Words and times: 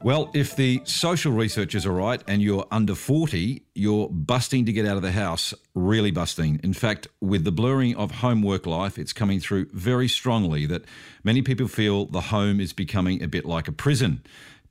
Well, 0.00 0.30
if 0.32 0.54
the 0.54 0.80
social 0.84 1.32
researchers 1.32 1.84
are 1.84 1.92
right 1.92 2.22
and 2.28 2.40
you're 2.40 2.66
under 2.70 2.94
40, 2.94 3.64
you're 3.74 4.08
busting 4.08 4.64
to 4.66 4.72
get 4.72 4.86
out 4.86 4.96
of 4.96 5.02
the 5.02 5.10
house, 5.10 5.52
really 5.74 6.12
busting. 6.12 6.60
In 6.62 6.72
fact, 6.72 7.08
with 7.20 7.42
the 7.42 7.50
blurring 7.50 7.96
of 7.96 8.12
home 8.12 8.42
work 8.42 8.64
life, 8.64 8.96
it's 8.96 9.12
coming 9.12 9.40
through 9.40 9.66
very 9.72 10.06
strongly 10.06 10.66
that 10.66 10.84
many 11.24 11.42
people 11.42 11.66
feel 11.66 12.06
the 12.06 12.20
home 12.20 12.60
is 12.60 12.72
becoming 12.72 13.20
a 13.24 13.26
bit 13.26 13.44
like 13.44 13.66
a 13.66 13.72
prison. 13.72 14.22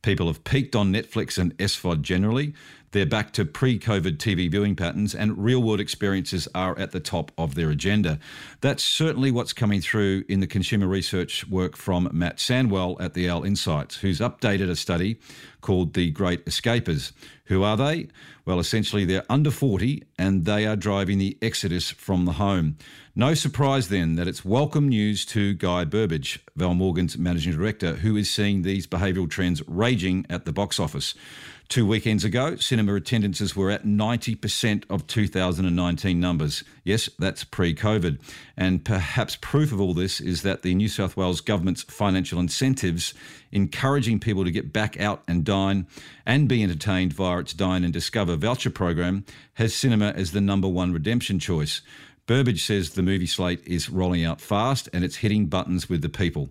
People 0.02 0.27
have 0.27 0.45
peaked 0.45 0.77
on 0.77 0.94
Netflix 0.94 1.38
and 1.38 1.57
SVOD 1.57 2.02
generally. 2.02 2.54
They're 2.91 3.05
back 3.05 3.34
to 3.34 3.44
pre 3.44 3.77
COVID 3.77 4.18
TV 4.18 4.50
viewing 4.50 4.76
patterns, 4.76 5.14
and 5.14 5.38
real 5.38 5.62
world 5.62 5.82
experiences 5.82 6.48
are 6.55 6.77
at 6.80 6.91
the 6.91 7.02
top 7.02 7.34
of 7.38 7.55
their 7.55 7.70
agenda. 7.70 8.18
That's 8.62 8.84
certainly 8.84 9.30
what's 9.30 9.52
coming 9.52 9.82
through 9.82 10.23
in 10.30 10.40
the 10.40 10.48
consumer 10.48 10.88
research 10.88 11.46
work 11.50 11.76
from 11.76 12.10
Matt 12.13 12.38
Sandwell 12.38 12.96
at 13.02 13.13
the 13.13 13.30
Owl 13.30 13.44
Insights, 13.44 13.98
who's 13.98 14.20
updated 14.20 14.70
a 14.70 14.76
study 14.76 15.20
called 15.60 15.96
The 15.96 16.12
Great 16.12 16.46
Escapers. 16.46 17.12
Who 17.46 17.63
are 17.63 17.76
they? 17.76 18.08
Well, 18.46 18.60
essentially, 18.60 19.04
they're 19.04 19.26
under 19.30 19.52
40 19.52 20.04
and 20.18 20.46
they 20.46 20.65
are 20.65 20.77
driving 20.77 21.18
the 21.18 21.38
exodus 21.41 21.91
from 21.91 22.24
the 22.24 22.34
home. 22.34 22.77
No 23.15 23.34
surprise 23.34 23.90
then 23.90 24.15
that 24.15 24.27
it's 24.27 24.46
welcome 24.46 24.88
news 24.88 25.26
to 25.26 25.54
Guy 25.54 25.84
Burbidge, 25.84 26.40
Val 26.55 26.74
Morgan's 26.74 27.18
managing 27.18 27.54
director, 27.54 27.96
who 27.96 28.15
is 28.15 28.30
seeing 28.30 28.62
these 28.62 28.88
behavioural 28.88 29.30
trends 29.30 29.62
raging 29.68 30.26
at 30.30 30.46
the 30.46 30.54
box 30.54 30.80
office. 30.80 31.15
Two 31.70 31.85
weekends 31.85 32.23
ago, 32.23 32.55
cinema 32.55 32.96
attendances 32.96 33.54
were 33.54 33.70
at 33.70 33.85
90% 33.85 34.85
of 34.90 35.05
2019 35.05 36.18
numbers. 36.18 36.63
Yes, 36.85 37.09
that's 37.20 37.43
pre 37.43 37.76
COVID. 37.76 38.20
And 38.55 38.85
perhaps 38.85 39.35
proof 39.35 39.74
of 39.74 39.82
all 39.82 39.93
this 39.93 40.21
is 40.21 40.43
that 40.43 40.62
the 40.62 40.74
New 40.74 40.87
South 40.87 41.18
Wales 41.18 41.41
government's 41.41 41.84
financial 41.84 42.40
incentives 42.40 43.13
encouraging 43.51 44.21
people 44.21 44.46
to 44.46 44.51
get 44.51 44.71
back 44.71 44.98
out 44.98 45.24
and 45.27 45.43
dine 45.43 45.87
and 46.26 46.48
be 46.48 46.63
entertained 46.63 47.12
via 47.12 47.40
its 47.40 47.54
Dine 47.54 47.84
and 47.84 47.91
Discover 47.91 48.37
voucher 48.37 48.70
program 48.70 49.26
has 49.55 49.76
cinema 49.76 50.13
as 50.15 50.31
the 50.31 50.41
number 50.41 50.70
one 50.70 50.93
redemption 50.93 51.37
choice. 51.37 51.81
Burbidge 52.27 52.59
says 52.59 52.91
the 52.91 53.04
movie 53.04 53.27
slate 53.27 53.62
is 53.65 53.90
rolling 53.90 54.24
out 54.24 54.40
fast 54.40 54.87
and 54.93 55.04
it's 55.04 55.18
hitting 55.18 55.48
buttons 55.48 55.90
with 55.90 56.02
the 56.02 56.09
people. 56.09 56.49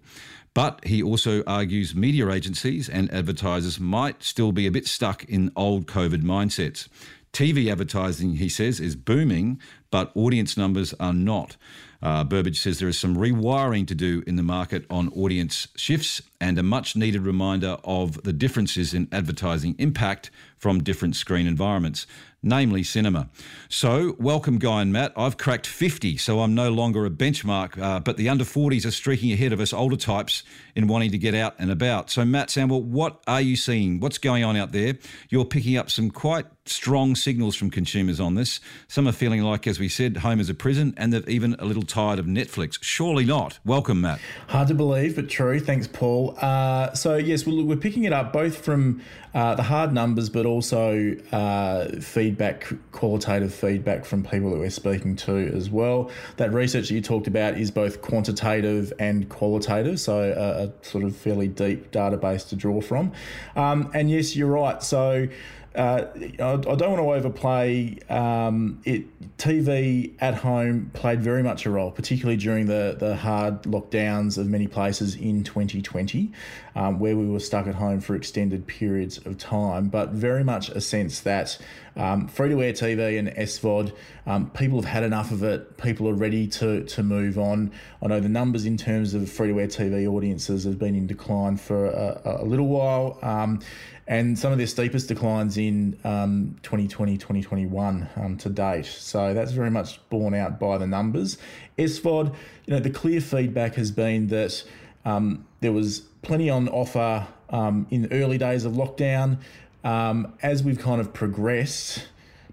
But 0.57 0.83
he 0.87 1.03
also 1.03 1.45
argues 1.47 1.95
media 1.95 2.31
agencies 2.31 2.89
and 2.89 3.13
advertisers 3.13 3.79
might 3.79 4.23
still 4.23 4.53
be 4.53 4.67
a 4.67 4.71
bit 4.71 4.87
stuck 4.87 5.23
in 5.25 5.53
old 5.55 5.87
COVID 5.87 6.23
mindsets. 6.23 6.89
TV 7.31 7.71
advertising, 7.71 8.37
he 8.37 8.49
says, 8.49 8.81
is 8.81 8.97
booming, 8.97 9.61
but 9.91 10.11
audience 10.15 10.57
numbers 10.57 10.95
are 10.99 11.13
not. 11.13 11.59
Uh, 12.03 12.25
Burbidge 12.25 12.57
says 12.57 12.79
there 12.79 12.89
is 12.89 12.99
some 12.99 13.17
rewiring 13.17 13.87
to 13.87 13.95
do 13.95 14.23
in 14.27 14.37
the 14.37 14.43
market 14.43 14.85
on 14.91 15.09
audience 15.11 15.69
shifts 15.77 16.23
and 16.41 16.59
a 16.59 16.63
much 16.63 16.97
needed 16.97 17.23
reminder 17.23 17.79
of 17.85 18.23
the 18.23 18.33
differences 18.33 18.93
in 18.93 19.09
advertising 19.13 19.75
impact 19.79 20.31
from 20.59 20.83
different 20.83 21.17
screen 21.17 21.47
environments 21.47 22.07
namely 22.47 22.83
cinema. 22.83 23.29
So, 23.69 24.15
welcome, 24.19 24.59
Guy 24.59 24.83
and 24.83 24.93
Matt. 24.93 25.13
I've 25.17 25.37
cracked 25.37 25.67
50, 25.67 26.17
so 26.17 26.41
I'm 26.41 26.55
no 26.55 26.71
longer 26.71 27.05
a 27.05 27.11
benchmark, 27.11 27.79
uh, 27.79 28.01
but 28.01 28.17
the 28.17 28.29
under 28.29 28.45
40s 28.45 28.87
are 28.87 28.93
streaking 28.93 29.33
ahead 29.33 29.53
of 29.53 29.61
us 29.61 29.73
older 29.73 29.97
types 29.97 30.45
in 30.75 30.87
wanting 30.87 31.11
to 31.11 31.19
get 31.19 31.35
out 31.35 31.57
and 31.59 31.71
about. 31.71 32.09
So, 32.09 32.25
Matt 32.25 32.49
Sandwell, 32.49 32.83
what 32.83 33.21
are 33.27 33.41
you 33.41 33.57
seeing? 33.57 34.01
What's 34.01 34.19
going 34.19 34.45
on 34.45 34.57
out 34.57 34.73
there? 34.73 34.97
You're 35.29 35.45
picking 35.45 35.77
up 35.77 35.91
some 35.91 36.11
quite 36.11 36.47
strong 36.67 37.15
signals 37.17 37.57
from 37.57 37.71
consumers 37.71 38.21
on 38.21 38.35
this. 38.35 38.61
Some 38.89 39.09
are 39.09 39.13
feeling 39.13 39.43
like, 39.43 39.67
as 39.67 39.81
we 39.81 39.89
said, 39.89 40.19
home 40.19 40.41
is 40.41 40.49
a 40.49 40.55
prison, 40.55 40.95
and 40.97 41.13
they've 41.13 41.29
even 41.29 41.57
a 41.59 41.65
little 41.65 41.83
tired 41.87 42.19
of 42.19 42.27
Netflix. 42.27 42.79
Surely 42.83 43.25
not. 43.25 43.59
Welcome, 43.65 44.03
Matt. 44.03 44.21
Hard 44.49 44.69
to 44.69 44.75
believe, 44.75 45.17
but 45.17 45.29
true. 45.29 45.61
Thanks, 45.61 45.87
Paul. 45.87 46.37
Uh, 46.41 46.93
so, 46.95 47.17
yes, 47.17 47.47
we're 47.47 47.77
picking 47.77 48.05
it 48.05 48.13
up 48.13 48.33
both 48.33 48.59
from 48.59 49.03
uh, 49.35 49.55
the 49.55 49.63
hard 49.63 49.93
numbers, 49.93 50.31
but 50.31 50.47
also 50.47 51.15
uh, 51.33 51.89
feedback, 52.01 52.67
qualitative 52.93 53.55
feedback 53.55 54.05
from 54.05 54.23
people 54.25 54.51
that 54.51 54.59
we're 54.59 54.71
speaking 54.71 55.15
to 55.17 55.37
as 55.55 55.69
well. 55.71 56.11
That 56.39 56.53
research 56.53 56.89
that 56.89 56.95
you 56.95 57.03
talked 57.03 57.27
about 57.27 57.59
is 57.59 57.71
both 57.71 58.03
quantitative 58.03 58.93
and 58.99 59.29
qualitative, 59.29 60.01
so 60.01 60.23
a, 60.23 60.65
a 60.67 60.73
sort 60.85 61.05
of 61.05 61.15
fairly 61.15 61.49
deep 61.49 61.91
database 61.91 62.49
to 62.49 62.57
draw 62.57 62.81
from. 62.81 63.13
Um, 63.57 63.91
and 63.95 64.11
yes, 64.11 64.35
you're 64.35 64.51
right. 64.51 64.83
So 64.83 65.29
uh, 65.77 66.07
I, 66.15 66.57
don't 66.57 66.69
want 66.69 66.99
to 66.99 67.13
overplay 67.13 67.99
um, 68.09 68.81
it. 68.85 69.05
TV 69.37 70.15
at 70.21 70.35
home 70.35 70.91
played 70.95 71.21
very 71.21 71.43
much 71.43 71.67
a 71.67 71.71
role, 71.71 71.91
particularly 71.91 72.39
during 72.39 72.67
the, 72.67 72.97
the 72.99 73.15
hard 73.17 73.63
lockdowns 73.65 74.39
of 74.39 74.47
many 74.47 74.67
places 74.67 75.15
in 75.15 75.45
2020, 75.45 76.33
um, 76.75 76.99
where 76.99 77.15
we 77.15 77.27
were 77.27 77.39
stuck 77.39 77.67
at 77.67 77.75
home 77.75 78.01
for 78.01 78.15
extended 78.15 78.67
periods 78.67 79.19
of 79.27 79.37
time. 79.37 79.89
But 79.89 80.11
very 80.11 80.43
much 80.43 80.71
a 80.71 80.81
sense 80.81 81.21
that 81.21 81.59
um, 81.97 82.29
free 82.29 82.51
to 82.51 82.63
air 82.63 82.73
TV 82.73 83.19
and 83.19 83.29
SVOD, 83.29 83.93
um, 84.27 84.51
people 84.51 84.81
have 84.81 84.91
had 84.91 85.03
enough 85.03 85.31
of 85.31 85.43
it. 85.43 85.77
People 85.79 86.09
are 86.09 86.15
ready 86.15 86.47
to, 86.49 86.85
to 86.85 87.03
move 87.03 87.39
on. 87.39 87.73
I 88.03 88.09
know 88.09 88.21
the 88.21 88.29
numbers 88.29 88.67
in 88.67 88.77
terms 88.77 89.15
of 89.15 89.31
free 89.31 89.49
to 89.49 89.61
air 89.61 89.67
TV 89.67 90.07
audiences 90.07 90.65
have 90.65 90.79
been 90.79 90.95
in 90.95 91.07
decline 91.07 91.57
for 91.57 91.87
a, 91.87 92.39
a 92.43 92.45
little 92.45 92.69
while. 92.69 93.19
Um, 93.23 93.61
and 94.09 94.39
some 94.39 94.53
of 94.53 94.59
their 94.59 94.69
steepest 94.69 95.09
declines 95.09 95.59
in 95.59 95.99
um, 96.05 96.57
2020, 96.63 97.17
2021 97.17 98.09
um, 98.17 98.37
to 98.39 98.49
date. 98.49 98.87
So 98.87 99.35
that's 99.35 99.51
very 99.51 99.71
much 99.71 100.01
borne 100.11 100.35
out 100.35 100.61
by 100.61 100.79
the 100.79 100.87
numbers. 100.87 101.39
SVOD, 101.79 102.35
you 102.67 102.75
know, 102.75 102.81
the 102.81 102.91
clear 102.91 103.21
feedback 103.21 103.75
has 103.75 103.91
been 103.91 104.29
that 104.29 104.63
um, 105.05 105.45
there 105.61 105.73
was 105.73 106.01
plenty 106.23 106.51
on 106.51 106.69
offer 106.69 107.27
um, 107.51 107.87
in 107.91 108.03
the 108.03 108.13
early 108.13 108.39
days 108.39 108.65
of 108.65 108.75
lockdown. 108.75 109.39
Um, 109.87 110.35
as 110.43 110.65
we've 110.65 110.81
kind 110.81 111.01
of 111.01 111.13
progressed, 111.13 112.09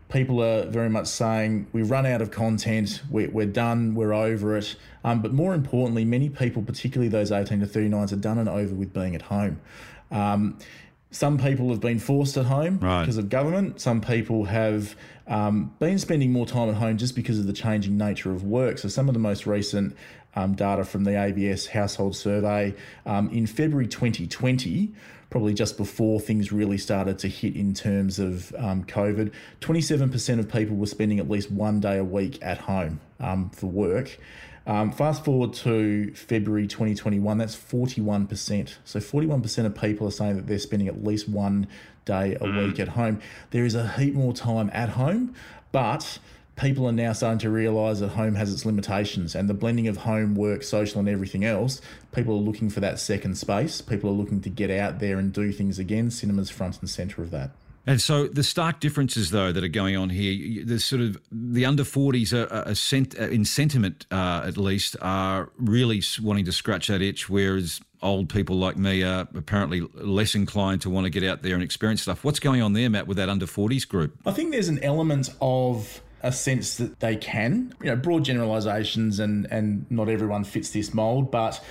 people 0.08 0.40
are 0.44 0.68
very 0.68 0.90
much 0.90 1.08
saying 1.08 1.66
we've 1.74 1.90
run 1.90 2.06
out 2.06 2.22
of 2.22 2.30
content, 2.30 3.02
we're, 3.10 3.28
we're 3.32 3.48
done, 3.48 3.96
we're 3.96 4.14
over 4.14 4.56
it. 4.56 4.76
Um, 5.04 5.20
but 5.24 5.34
more 5.34 5.56
importantly, 5.56 6.06
many 6.06 6.30
people, 6.30 6.62
particularly 6.62 7.10
those 7.10 7.32
18 7.32 7.62
to 7.62 7.66
39s, 7.66 8.14
are 8.14 8.18
done 8.18 8.38
and 8.38 8.48
over 8.48 8.76
with 8.76 8.94
being 8.94 9.16
at 9.16 9.24
home. 9.24 9.60
Um, 10.12 10.60
some 11.10 11.40
people 11.40 11.70
have 11.70 11.80
been 11.80 11.98
forced 11.98 12.38
at 12.38 12.46
home 12.46 12.78
right. 12.80 13.02
because 13.02 13.18
of 13.18 13.30
government. 13.30 13.82
Some 13.82 14.00
people 14.00 14.46
have 14.46 14.96
um, 15.28 15.74
been 15.80 15.98
spending 15.98 16.32
more 16.32 16.46
time 16.46 16.70
at 16.70 16.76
home 16.76 17.00
just 17.00 17.16
because 17.16 17.40
of 17.40 17.48
the 17.48 17.54
changing 17.54 17.98
nature 17.98 18.32
of 18.32 18.44
work. 18.44 18.78
So, 18.78 18.90
some 18.90 19.08
of 19.08 19.14
the 19.14 19.20
most 19.20 19.48
recent 19.48 19.96
um, 20.36 20.54
data 20.56 20.84
from 20.84 21.04
the 21.04 21.22
ABS 21.22 21.68
household 21.68 22.16
survey 22.16 22.74
um, 23.06 23.30
in 23.30 23.46
February 23.46 23.88
2020, 23.88 24.92
probably 25.30 25.54
just 25.54 25.78
before 25.78 26.20
things 26.20 26.52
really 26.52 26.78
started 26.78 27.18
to 27.20 27.28
hit 27.28 27.56
in 27.56 27.74
terms 27.74 28.20
of 28.20 28.54
um, 28.58 28.84
COVID, 28.84 29.32
27% 29.62 30.40
of 30.40 30.50
people 30.50 30.76
were 30.76 30.86
spending 30.86 31.20
at 31.20 31.30
least 31.30 31.52
one 31.52 31.80
day 31.80 31.98
a 31.98 32.04
week 32.04 32.38
at 32.42 32.60
home 32.60 33.00
um, 33.20 33.50
for 33.50 33.68
work. 33.68 34.18
Um, 34.66 34.92
fast 34.92 35.26
forward 35.26 35.54
to 35.54 36.14
February 36.14 36.68
2021, 36.68 37.38
that's 37.38 37.56
41%. 37.56 38.76
So 38.86 39.00
41% 39.00 39.66
of 39.66 39.76
people 39.76 40.08
are 40.08 40.12
saying 40.12 40.38
that 40.38 40.48
they're 40.48 40.60
spending 40.60 40.88
at 40.88 41.04
least 41.04 41.28
one 41.28 41.68
day 42.06 42.36
a 42.36 42.40
mm. 42.40 42.68
week 42.68 42.80
at 42.80 42.90
home. 42.90 43.20
There 43.52 43.66
is 43.66 43.76
a 43.76 43.88
heap 43.88 44.14
more 44.14 44.34
time 44.34 44.70
at 44.74 44.90
home, 44.90 45.34
but 45.72 46.20
people 46.56 46.88
are 46.88 46.92
now 46.92 47.14
starting 47.14 47.40
to 47.40 47.50
realise 47.50 48.00
that 48.00 48.10
home 48.10 48.36
has 48.36 48.54
its 48.54 48.66
limitations 48.66 49.36
and 49.36 49.50
the 49.50 49.54
blending 49.54 49.88
of 49.88 49.98
home, 49.98 50.36
work, 50.36 50.64
social, 50.64 51.00
and 51.00 51.10
everything 51.10 51.44
else. 51.44 51.82
People 52.12 52.36
are 52.36 52.42
looking 52.42 52.70
for 52.70 52.80
that 52.80 53.00
second 53.00 53.38
space. 53.38 53.82
People 53.82 54.10
are 54.10 54.14
looking 54.14 54.42
to 54.42 54.50
get 54.50 54.70
out 54.70 55.00
there 55.00 55.18
and 55.18 55.34
do 55.34 55.52
things 55.52 55.80
again. 55.80 56.12
Cinema's 56.12 56.50
front 56.50 56.80
and 56.80 56.90
centre 56.90 57.22
of 57.22 57.32
that. 57.32 57.52
And 57.86 58.00
so 58.00 58.28
the 58.28 58.44
stark 58.44 58.80
differences, 58.80 59.32
though, 59.32 59.52
that 59.52 59.62
are 59.62 59.68
going 59.68 59.98
on 59.98 60.10
here, 60.10 60.64
the 60.64 60.80
sort 60.80 61.02
of 61.02 61.18
the 61.32 61.66
under 61.66 61.84
40s 61.84 62.32
are, 62.32 62.52
are 62.54 62.76
sent, 62.76 63.20
uh, 63.20 63.24
in 63.24 63.44
sentiment, 63.44 64.06
uh, 64.10 64.44
at 64.46 64.56
least, 64.56 64.96
are 65.02 65.50
really 65.58 66.02
wanting 66.22 66.46
to 66.46 66.54
scratch 66.54 66.88
that 66.88 67.02
itch, 67.02 67.30
whereas 67.30 67.82
old 68.02 68.30
people 68.30 68.56
like 68.56 68.78
me 68.78 69.04
are 69.04 69.28
apparently 69.36 69.82
less 69.96 70.34
inclined 70.34 70.82
to 70.82 70.90
want 70.90 71.06
to 71.06 71.10
get 71.10 71.24
out 71.24 71.42
there 71.42 71.56
and 71.56 71.64
experience 71.64 72.02
stuff. 72.02 72.24
What's 72.24 72.40
going 72.40 72.62
on 72.62 72.72
there, 72.72 72.90
Matt, 72.90 73.06
with 73.06 73.18
that 73.18 73.28
under 73.28 73.46
40s 73.46 73.86
group? 73.86 74.18
I 74.26 74.32
think 74.32 74.52
there's 74.52 74.70
an 74.70 74.82
element 74.82 75.30
of 75.42 76.02
a 76.24 76.32
sense 76.32 76.78
that 76.78 77.02
they 77.02 77.18
can, 77.18 77.76
you 77.82 77.90
know, 77.90 77.96
broad 77.96 78.24
generalizations 78.24 79.20
and 79.20 79.46
and 79.52 79.86
not 79.92 80.10
everyone 80.10 80.44
fits 80.44 80.72
this 80.72 80.94
mold, 80.94 81.30
but 81.30 81.64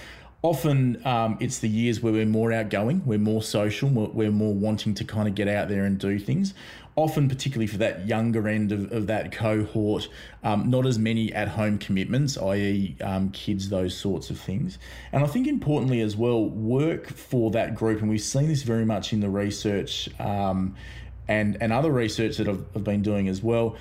often 0.43 1.01
um, 1.07 1.39
it's 1.41 1.61
the 1.61 1.69
years 1.69 2.03
where 2.03 2.13
we're 2.13 2.27
more 2.27 2.53
outgoing, 2.53 3.03
we're 3.07 3.19
more 3.19 3.43
social, 3.43 3.89
we're 3.89 4.31
more 4.31 4.53
wanting 4.53 4.93
to 4.93 5.05
kind 5.05 5.29
of 5.29 5.35
get 5.35 5.49
out 5.49 5.69
there 5.69 5.85
and 5.85 5.99
do 5.99 6.19
things. 6.19 6.53
Often, 6.95 7.31
particularly 7.31 7.69
for 7.69 7.79
that 7.79 8.07
younger 8.07 8.47
end 8.47 8.71
of, 8.71 8.93
of 8.93 9.07
that 9.07 9.33
cohort, 9.33 10.09
um, 10.45 10.69
not 10.69 10.85
as 10.85 10.99
many 10.99 11.33
at 11.33 11.49
home 11.49 11.79
commitments, 11.79 12.37
i.e., 12.37 12.95
um, 13.01 13.31
kids, 13.31 13.71
those 13.71 13.97
sorts 13.97 14.29
of 14.29 14.39
things. 14.39 14.79
And 15.11 15.25
I 15.25 15.27
think 15.27 15.47
importantly 15.47 16.03
as 16.03 16.17
well, 16.17 16.45
work 16.45 17.09
for 17.09 17.51
that 17.53 17.75
group, 17.75 18.01
and 18.01 18.11
we've 18.11 18.21
seen 18.21 18.49
this 18.49 18.63
very 18.63 18.85
much 18.85 19.15
in 19.15 19.21
the 19.21 19.31
research 19.31 20.11
um, 20.21 20.75
and, 21.29 21.57
and 21.63 21.73
other 21.73 21.91
research 21.91 22.37
that 22.37 22.49
I've, 22.49 22.67
I've 22.75 22.85
been 22.85 23.01
doing 23.01 23.29
as 23.29 23.43
well 23.43 23.77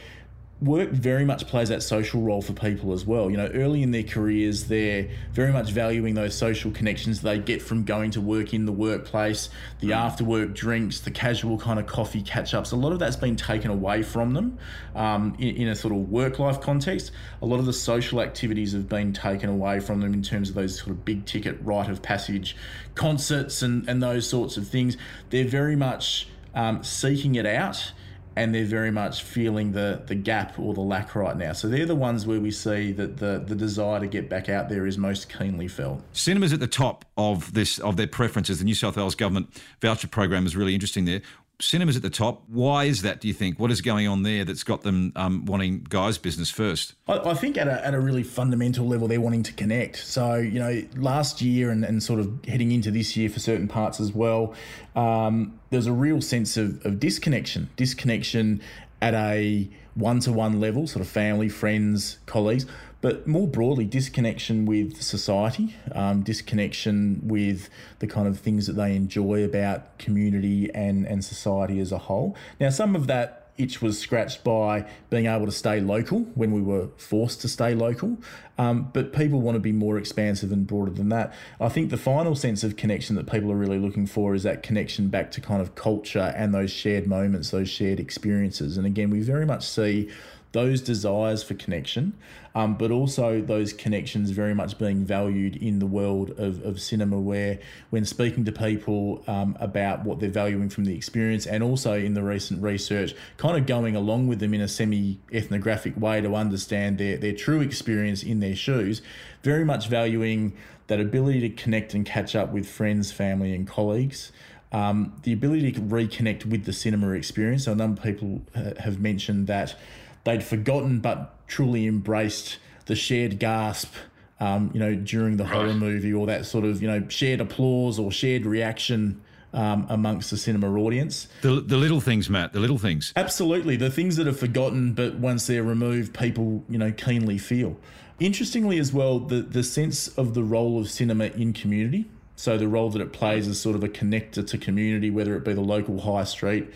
work 0.61 0.91
very 0.91 1.25
much 1.25 1.47
plays 1.47 1.69
that 1.69 1.81
social 1.81 2.21
role 2.21 2.41
for 2.41 2.53
people 2.53 2.93
as 2.93 3.03
well. 3.03 3.31
You 3.31 3.37
know, 3.37 3.47
early 3.47 3.81
in 3.81 3.89
their 3.89 4.03
careers, 4.03 4.65
they're 4.65 5.09
very 5.33 5.51
much 5.51 5.71
valuing 5.71 6.13
those 6.13 6.35
social 6.35 6.69
connections 6.69 7.21
they 7.21 7.39
get 7.39 7.63
from 7.63 7.83
going 7.83 8.11
to 8.11 8.21
work 8.21 8.53
in 8.53 8.67
the 8.67 8.71
workplace, 8.71 9.49
the 9.79 9.89
mm. 9.89 9.95
after 9.95 10.23
work 10.23 10.53
drinks, 10.53 10.99
the 10.99 11.09
casual 11.09 11.57
kind 11.57 11.79
of 11.79 11.87
coffee 11.87 12.21
catch 12.21 12.53
ups. 12.53 12.71
A 12.71 12.75
lot 12.75 12.91
of 12.91 12.99
that's 12.99 13.15
been 13.15 13.35
taken 13.35 13.71
away 13.71 14.03
from 14.03 14.33
them 14.33 14.59
um, 14.93 15.35
in, 15.39 15.55
in, 15.55 15.67
a 15.67 15.75
sort 15.75 15.95
of 15.95 16.09
work 16.11 16.37
life 16.37 16.61
context. 16.61 17.11
A 17.41 17.45
lot 17.47 17.59
of 17.59 17.65
the 17.65 17.73
social 17.73 18.21
activities 18.21 18.73
have 18.73 18.87
been 18.87 19.13
taken 19.13 19.49
away 19.49 19.79
from 19.79 19.99
them 19.99 20.13
in 20.13 20.21
terms 20.21 20.49
of 20.49 20.55
those 20.55 20.77
sort 20.77 20.91
of 20.91 21.03
big 21.03 21.25
ticket 21.25 21.57
rite 21.63 21.89
of 21.89 22.03
passage 22.03 22.55
concerts 22.93 23.63
and, 23.63 23.89
and 23.89 24.03
those 24.03 24.29
sorts 24.29 24.57
of 24.57 24.67
things. 24.67 24.95
They're 25.31 25.43
very 25.43 25.75
much 25.75 26.27
um, 26.53 26.83
seeking 26.83 27.33
it 27.33 27.47
out 27.47 27.93
and 28.35 28.55
they're 28.55 28.65
very 28.65 28.91
much 28.91 29.23
feeling 29.23 29.71
the 29.71 30.01
the 30.05 30.15
gap 30.15 30.57
or 30.57 30.73
the 30.73 30.81
lack 30.81 31.15
right 31.15 31.35
now. 31.35 31.53
So 31.53 31.67
they're 31.67 31.85
the 31.85 31.95
ones 31.95 32.25
where 32.25 32.39
we 32.39 32.51
see 32.51 32.91
that 32.93 33.17
the 33.17 33.43
the 33.45 33.55
desire 33.55 33.99
to 33.99 34.07
get 34.07 34.29
back 34.29 34.49
out 34.49 34.69
there 34.69 34.87
is 34.87 34.97
most 34.97 35.29
keenly 35.29 35.67
felt. 35.67 36.01
Cinemas 36.13 36.53
at 36.53 36.59
the 36.59 36.67
top 36.67 37.05
of 37.17 37.53
this 37.53 37.79
of 37.79 37.97
their 37.97 38.07
preferences. 38.07 38.59
The 38.59 38.65
New 38.65 38.75
South 38.75 38.97
Wales 38.97 39.15
government 39.15 39.61
voucher 39.81 40.07
program 40.07 40.45
is 40.45 40.55
really 40.55 40.73
interesting 40.73 41.05
there 41.05 41.21
cinemas 41.61 41.95
at 41.95 42.01
the 42.01 42.09
top. 42.09 42.43
Why 42.47 42.85
is 42.85 43.01
that, 43.03 43.21
do 43.21 43.27
you 43.27 43.33
think? 43.33 43.59
What 43.59 43.71
is 43.71 43.81
going 43.81 44.07
on 44.07 44.23
there 44.23 44.43
that's 44.43 44.63
got 44.63 44.81
them 44.81 45.13
um, 45.15 45.45
wanting 45.45 45.85
guys' 45.89 46.17
business 46.17 46.49
first? 46.49 46.95
I, 47.07 47.17
I, 47.19 47.33
think 47.33 47.57
at 47.57 47.67
a, 47.67 47.85
at 47.85 47.93
a 47.93 47.99
really 47.99 48.23
fundamental 48.23 48.87
level, 48.87 49.07
they're 49.07 49.21
wanting 49.21 49.43
to 49.43 49.53
connect. 49.53 49.97
So, 49.97 50.35
you 50.35 50.59
know, 50.59 50.83
last 50.95 51.41
year 51.41 51.69
and, 51.69 51.83
and 51.83 52.01
sort 52.01 52.19
of 52.19 52.43
heading 52.45 52.71
into 52.71 52.91
this 52.91 53.15
year 53.15 53.29
for 53.29 53.39
certain 53.39 53.67
parts 53.67 53.99
as 53.99 54.11
well, 54.13 54.53
um, 54.95 55.59
there's 55.69 55.87
a 55.87 55.93
real 55.93 56.21
sense 56.21 56.57
of, 56.57 56.85
of 56.85 56.99
disconnection, 56.99 57.69
disconnection 57.75 58.61
at 59.01 59.13
a 59.13 59.69
one 59.95 60.19
to 60.21 60.31
one 60.31 60.59
level, 60.59 60.87
sort 60.87 61.01
of 61.01 61.11
family, 61.11 61.49
friends, 61.49 62.19
colleagues 62.25 62.65
but 63.01 63.25
more 63.27 63.47
broadly, 63.47 63.85
disconnection 63.85 64.65
with 64.65 65.01
society, 65.01 65.75
um, 65.93 66.21
disconnection 66.21 67.19
with 67.23 67.67
the 67.97 68.07
kind 68.07 68.27
of 68.27 68.39
things 68.39 68.67
that 68.67 68.73
they 68.73 68.95
enjoy 68.95 69.43
about 69.43 69.97
community 69.97 70.69
and, 70.73 71.05
and 71.07 71.25
society 71.25 71.79
as 71.79 71.91
a 71.91 71.97
whole. 71.97 72.37
Now, 72.59 72.69
some 72.69 72.95
of 72.95 73.07
that 73.07 73.40
itch 73.57 73.81
was 73.81 73.99
scratched 73.99 74.43
by 74.43 74.87
being 75.09 75.25
able 75.25 75.45
to 75.45 75.51
stay 75.51 75.79
local 75.79 76.19
when 76.35 76.51
we 76.51 76.61
were 76.61 76.87
forced 76.97 77.41
to 77.41 77.47
stay 77.47 77.75
local. 77.75 78.17
Um, 78.57 78.89
but 78.93 79.13
people 79.13 79.41
want 79.41 79.55
to 79.55 79.59
be 79.59 79.71
more 79.71 79.97
expansive 79.97 80.51
and 80.51 80.67
broader 80.67 80.91
than 80.91 81.09
that. 81.09 81.33
I 81.59 81.69
think 81.69 81.89
the 81.89 81.97
final 81.97 82.35
sense 82.35 82.63
of 82.63 82.75
connection 82.75 83.15
that 83.15 83.29
people 83.31 83.51
are 83.51 83.55
really 83.55 83.79
looking 83.79 84.05
for 84.05 84.35
is 84.35 84.43
that 84.43 84.63
connection 84.63 85.09
back 85.09 85.31
to 85.31 85.41
kind 85.41 85.61
of 85.61 85.75
culture 85.75 86.33
and 86.35 86.53
those 86.53 86.71
shared 86.71 87.07
moments, 87.07 87.51
those 87.51 87.69
shared 87.69 87.99
experiences. 87.99 88.77
And 88.77 88.85
again, 88.85 89.09
we 89.09 89.21
very 89.21 89.45
much 89.45 89.67
see 89.67 90.09
those 90.51 90.81
desires 90.81 91.43
for 91.43 91.53
connection, 91.53 92.13
um, 92.55 92.75
but 92.75 92.91
also 92.91 93.41
those 93.41 93.71
connections 93.71 94.31
very 94.31 94.53
much 94.53 94.77
being 94.77 95.05
valued 95.05 95.55
in 95.55 95.79
the 95.79 95.85
world 95.85 96.31
of, 96.31 96.61
of 96.65 96.81
cinema, 96.81 97.19
where 97.19 97.57
when 97.89 98.03
speaking 98.03 98.43
to 98.43 98.51
people 98.51 99.23
um, 99.27 99.55
about 99.59 100.03
what 100.03 100.19
they're 100.19 100.29
valuing 100.29 100.69
from 100.69 100.83
the 100.83 100.95
experience, 100.95 101.45
and 101.45 101.63
also 101.63 101.93
in 101.93 102.13
the 102.13 102.23
recent 102.23 102.61
research, 102.61 103.15
kind 103.37 103.57
of 103.57 103.65
going 103.65 103.95
along 103.95 104.27
with 104.27 104.39
them 104.39 104.53
in 104.53 104.61
a 104.61 104.67
semi 104.67 105.19
ethnographic 105.31 105.95
way 105.97 106.19
to 106.19 106.35
understand 106.35 106.97
their, 106.97 107.17
their 107.17 107.33
true 107.33 107.61
experience 107.61 108.21
in 108.21 108.41
their 108.41 108.55
shoes, 108.55 109.01
very 109.43 109.63
much 109.63 109.87
valuing 109.87 110.53
that 110.87 110.99
ability 110.99 111.39
to 111.39 111.49
connect 111.49 111.93
and 111.93 112.05
catch 112.05 112.35
up 112.35 112.51
with 112.51 112.67
friends, 112.67 113.11
family, 113.11 113.53
and 113.53 113.67
colleagues. 113.67 114.33
Um, 114.73 115.13
the 115.23 115.33
ability 115.33 115.73
to 115.73 115.81
reconnect 115.81 116.45
with 116.45 116.63
the 116.63 116.71
cinema 116.71 117.09
experience. 117.11 117.65
So 117.65 117.73
a 117.73 117.75
number 117.75 117.99
of 117.99 118.05
people 118.05 118.41
have 118.79 119.01
mentioned 119.01 119.47
that 119.47 119.75
they'd 120.23 120.43
forgotten 120.43 120.99
but 120.99 121.35
truly 121.47 121.87
embraced 121.87 122.57
the 122.85 122.95
shared 122.95 123.39
gasp 123.39 123.93
um, 124.41 124.71
you 124.73 124.79
know, 124.79 124.95
during 124.95 125.37
the 125.37 125.45
horror 125.45 125.75
movie 125.75 126.11
or 126.11 126.25
that 126.25 126.47
sort 126.47 126.65
of, 126.65 126.81
you 126.81 126.87
know, 126.87 127.07
shared 127.09 127.39
applause 127.39 127.99
or 127.99 128.11
shared 128.11 128.43
reaction 128.43 129.21
um, 129.53 129.85
amongst 129.87 130.31
the 130.31 130.37
cinema 130.37 130.67
audience. 130.79 131.27
The, 131.41 131.61
the 131.61 131.77
little 131.77 132.01
things, 132.01 132.27
Matt, 132.27 132.51
the 132.51 132.59
little 132.59 132.79
things. 132.79 133.13
Absolutely. 133.15 133.75
The 133.75 133.91
things 133.91 134.15
that 134.15 134.27
are 134.27 134.33
forgotten, 134.33 134.93
but 134.93 135.15
once 135.15 135.45
they're 135.45 135.63
removed, 135.63 136.17
people, 136.17 136.63
you 136.67 136.79
know, 136.79 136.91
keenly 136.91 137.37
feel. 137.37 137.77
Interestingly, 138.19 138.79
as 138.79 138.91
well, 138.91 139.19
the, 139.19 139.41
the 139.41 139.63
sense 139.63 140.07
of 140.09 140.33
the 140.33 140.43
role 140.43 140.79
of 140.79 140.89
cinema 140.89 141.25
in 141.25 141.53
community. 141.53 142.09
So 142.35 142.57
the 142.57 142.67
role 142.67 142.89
that 142.89 143.01
it 143.01 143.13
plays 143.13 143.47
as 143.47 143.59
sort 143.59 143.75
of 143.75 143.83
a 143.83 143.89
connector 143.89 144.45
to 144.47 144.57
community, 144.57 145.11
whether 145.11 145.35
it 145.35 145.45
be 145.45 145.53
the 145.53 145.61
local 145.61 146.01
high 146.01 146.23
street 146.23 146.67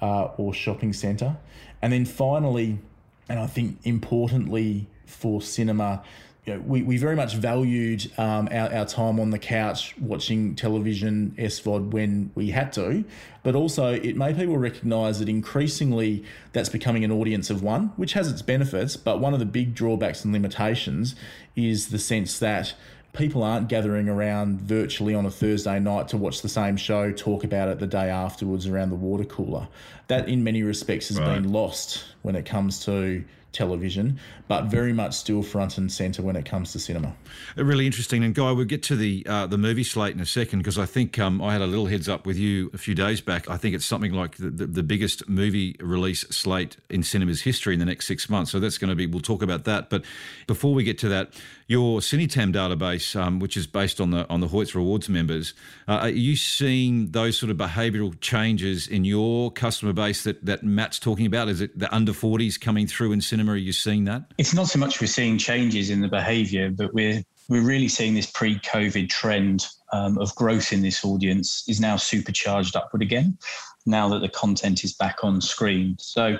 uh, 0.00 0.26
or 0.36 0.54
shopping 0.54 0.92
centre. 0.92 1.36
And 1.82 1.92
then 1.92 2.04
finally, 2.04 2.78
and 3.28 3.38
I 3.38 3.46
think 3.46 3.78
importantly 3.84 4.88
for 5.06 5.40
cinema, 5.40 6.02
you 6.48 6.54
know, 6.54 6.60
we, 6.60 6.82
we 6.82 6.96
very 6.96 7.14
much 7.14 7.34
valued 7.34 8.10
um, 8.18 8.48
our, 8.50 8.72
our 8.72 8.86
time 8.86 9.20
on 9.20 9.30
the 9.30 9.38
couch 9.38 9.94
watching 10.00 10.54
television 10.54 11.34
SVOD 11.36 11.90
when 11.90 12.30
we 12.34 12.50
had 12.50 12.72
to, 12.72 13.04
but 13.42 13.54
also 13.54 13.92
it 13.92 14.16
made 14.16 14.36
people 14.36 14.56
recognise 14.56 15.18
that 15.18 15.28
increasingly 15.28 16.24
that's 16.54 16.70
becoming 16.70 17.04
an 17.04 17.12
audience 17.12 17.50
of 17.50 17.62
one, 17.62 17.88
which 17.96 18.14
has 18.14 18.30
its 18.32 18.40
benefits, 18.40 18.96
but 18.96 19.20
one 19.20 19.34
of 19.34 19.40
the 19.40 19.46
big 19.46 19.74
drawbacks 19.74 20.24
and 20.24 20.32
limitations 20.32 21.14
is 21.54 21.88
the 21.88 21.98
sense 21.98 22.38
that 22.38 22.72
people 23.12 23.42
aren't 23.42 23.68
gathering 23.68 24.08
around 24.08 24.60
virtually 24.60 25.14
on 25.14 25.26
a 25.26 25.30
Thursday 25.30 25.80
night 25.80 26.08
to 26.08 26.16
watch 26.16 26.42
the 26.42 26.48
same 26.48 26.76
show, 26.76 27.10
talk 27.12 27.44
about 27.44 27.68
it 27.68 27.78
the 27.78 27.86
day 27.86 28.10
afterwards 28.10 28.66
around 28.66 28.90
the 28.90 28.96
water 28.96 29.24
cooler. 29.24 29.68
That, 30.08 30.28
in 30.28 30.44
many 30.44 30.62
respects, 30.62 31.08
has 31.08 31.18
right. 31.18 31.34
been 31.34 31.52
lost 31.52 32.04
when 32.22 32.36
it 32.36 32.46
comes 32.46 32.84
to 32.84 33.24
television, 33.52 34.20
but 34.46 34.66
very 34.66 34.92
much 34.92 35.14
still 35.14 35.42
front 35.42 35.78
and 35.78 35.90
centre 35.90 36.22
when 36.22 36.36
it 36.36 36.44
comes 36.44 36.72
to 36.72 36.78
cinema. 36.78 37.14
Uh, 37.56 37.64
really 37.64 37.86
interesting. 37.86 38.22
And 38.22 38.34
Guy, 38.34 38.52
we'll 38.52 38.64
get 38.64 38.82
to 38.84 38.96
the 38.96 39.26
uh, 39.28 39.46
the 39.46 39.58
movie 39.58 39.84
slate 39.84 40.14
in 40.14 40.20
a 40.20 40.26
second 40.26 40.60
because 40.60 40.78
I 40.78 40.86
think 40.86 41.18
um, 41.18 41.42
I 41.42 41.52
had 41.52 41.62
a 41.62 41.66
little 41.66 41.86
heads 41.86 42.08
up 42.08 42.26
with 42.26 42.36
you 42.36 42.70
a 42.74 42.78
few 42.78 42.94
days 42.94 43.20
back. 43.20 43.48
I 43.48 43.56
think 43.56 43.74
it's 43.74 43.86
something 43.86 44.12
like 44.12 44.36
the, 44.36 44.50
the, 44.50 44.66
the, 44.66 44.82
biggest 44.82 45.28
movie 45.28 45.76
release 45.80 46.20
slate 46.30 46.76
in 46.88 47.02
cinema's 47.02 47.42
history 47.42 47.74
in 47.74 47.80
the 47.80 47.86
next 47.86 48.06
six 48.06 48.28
months. 48.30 48.50
So 48.50 48.60
that's 48.60 48.78
going 48.78 48.90
to 48.90 48.96
be, 48.96 49.06
we'll 49.06 49.20
talk 49.20 49.42
about 49.42 49.64
that. 49.64 49.90
But 49.90 50.04
before 50.46 50.72
we 50.72 50.84
get 50.84 50.98
to 50.98 51.08
that, 51.08 51.32
your 51.68 52.00
Cinetam 52.00 52.52
database, 52.52 53.14
um, 53.14 53.38
which 53.38 53.54
is 53.54 53.66
based 53.66 54.00
on 54.00 54.10
the 54.10 54.26
on 54.30 54.40
the 54.40 54.48
Hoyts 54.48 54.74
Rewards 54.74 55.08
members, 55.10 55.52
uh, 55.86 55.98
are 55.98 56.08
you 56.08 56.34
seeing 56.34 57.10
those 57.10 57.38
sort 57.38 57.50
of 57.50 57.58
behavioural 57.58 58.18
changes 58.20 58.88
in 58.88 59.04
your 59.04 59.52
customer 59.52 59.92
base 59.92 60.24
that, 60.24 60.44
that 60.46 60.64
Matt's 60.64 60.98
talking 60.98 61.26
about? 61.26 61.48
Is 61.48 61.60
it 61.60 61.78
the 61.78 61.94
under 61.94 62.12
40s 62.12 62.58
coming 62.58 62.86
through 62.86 63.12
in 63.12 63.20
cinema? 63.20 63.52
Are 63.52 63.56
you 63.56 63.74
seeing 63.74 64.04
that? 64.06 64.32
It's 64.38 64.54
not 64.54 64.68
so 64.68 64.78
much 64.78 65.00
we're 65.00 65.08
seeing 65.08 65.36
changes 65.36 65.90
in 65.90 66.00
the 66.00 66.08
behaviour, 66.08 66.70
but 66.70 66.94
we're 66.94 67.22
we're 67.50 67.62
really 67.62 67.88
seeing 67.88 68.14
this 68.14 68.30
pre-COVID 68.30 69.08
trend 69.10 69.66
um, 69.92 70.18
of 70.18 70.34
growth 70.34 70.72
in 70.72 70.82
this 70.82 71.04
audience 71.04 71.64
is 71.68 71.80
now 71.80 71.96
supercharged 71.96 72.76
upward 72.76 73.02
again. 73.02 73.38
Now 73.86 74.08
that 74.08 74.20
the 74.20 74.28
content 74.28 74.84
is 74.84 74.94
back 74.94 75.18
on 75.22 75.40
screen, 75.40 75.96
so 75.98 76.38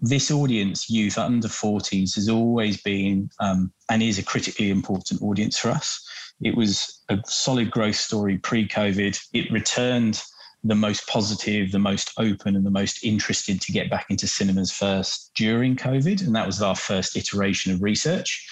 this 0.00 0.30
audience, 0.30 0.88
youth 0.88 1.18
under 1.18 1.48
40s, 1.48 2.14
has 2.14 2.28
always 2.28 2.80
been 2.82 3.30
um, 3.40 3.72
and 3.90 4.02
is 4.02 4.18
a 4.18 4.22
critically 4.22 4.70
important 4.70 5.22
audience 5.22 5.58
for 5.58 5.70
us. 5.70 6.06
It 6.42 6.56
was 6.56 7.02
a 7.10 7.18
solid 7.26 7.70
growth 7.70 7.96
story 7.96 8.38
pre 8.38 8.66
COVID. 8.66 9.20
It 9.34 9.50
returned 9.52 10.22
the 10.64 10.74
most 10.74 11.06
positive, 11.06 11.72
the 11.72 11.78
most 11.78 12.12
open, 12.18 12.56
and 12.56 12.64
the 12.64 12.70
most 12.70 13.04
interested 13.04 13.60
to 13.60 13.72
get 13.72 13.90
back 13.90 14.06
into 14.10 14.26
cinemas 14.26 14.70
first 14.70 15.30
during 15.34 15.76
COVID. 15.76 16.24
And 16.24 16.34
that 16.34 16.46
was 16.46 16.62
our 16.62 16.76
first 16.76 17.16
iteration 17.16 17.72
of 17.72 17.82
research. 17.82 18.46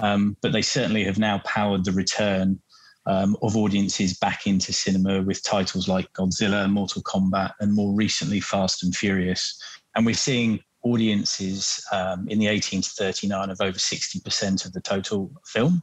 Um, 0.00 0.36
but 0.40 0.52
they 0.52 0.62
certainly 0.62 1.04
have 1.04 1.18
now 1.18 1.40
powered 1.44 1.84
the 1.84 1.92
return 1.92 2.60
um, 3.04 3.36
of 3.42 3.56
audiences 3.56 4.16
back 4.16 4.46
into 4.46 4.72
cinema 4.72 5.22
with 5.22 5.42
titles 5.42 5.88
like 5.88 6.12
Godzilla, 6.12 6.70
Mortal 6.70 7.02
Kombat, 7.02 7.52
and 7.60 7.74
more 7.74 7.94
recently 7.94 8.40
Fast 8.40 8.82
and 8.82 8.94
Furious. 8.94 9.60
And 9.94 10.06
we're 10.06 10.14
seeing 10.14 10.60
audiences 10.84 11.84
um, 11.92 12.26
in 12.28 12.38
the 12.38 12.48
18 12.48 12.82
to 12.82 12.90
39 12.90 13.50
of 13.50 13.60
over 13.60 13.78
60% 13.78 14.66
of 14.66 14.72
the 14.72 14.80
total 14.80 15.30
film. 15.46 15.82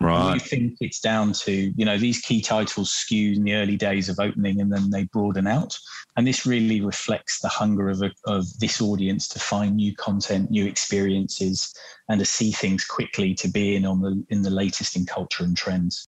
Right. 0.00 0.34
We 0.34 0.38
think 0.38 0.76
it's 0.80 1.00
down 1.00 1.32
to, 1.32 1.72
you 1.74 1.84
know, 1.84 1.96
these 1.96 2.20
key 2.20 2.42
titles 2.42 2.92
skew 2.92 3.32
in 3.32 3.44
the 3.44 3.54
early 3.54 3.76
days 3.76 4.08
of 4.08 4.18
opening 4.18 4.60
and 4.60 4.70
then 4.70 4.90
they 4.90 5.04
broaden 5.04 5.46
out. 5.46 5.78
And 6.16 6.26
this 6.26 6.44
really 6.44 6.80
reflects 6.80 7.40
the 7.40 7.48
hunger 7.48 7.88
of, 7.88 8.02
a, 8.02 8.10
of 8.26 8.44
this 8.58 8.80
audience 8.80 9.28
to 9.28 9.38
find 9.38 9.76
new 9.76 9.94
content, 9.94 10.50
new 10.50 10.66
experiences, 10.66 11.72
and 12.08 12.18
to 12.18 12.26
see 12.26 12.52
things 12.52 12.84
quickly 12.84 13.34
to 13.34 13.48
be 13.48 13.76
in 13.76 13.84
on 13.86 14.00
the 14.00 14.24
in 14.30 14.42
the 14.42 14.50
latest 14.50 14.96
in 14.96 15.06
culture 15.06 15.44
and 15.44 15.56
trends. 15.56 16.08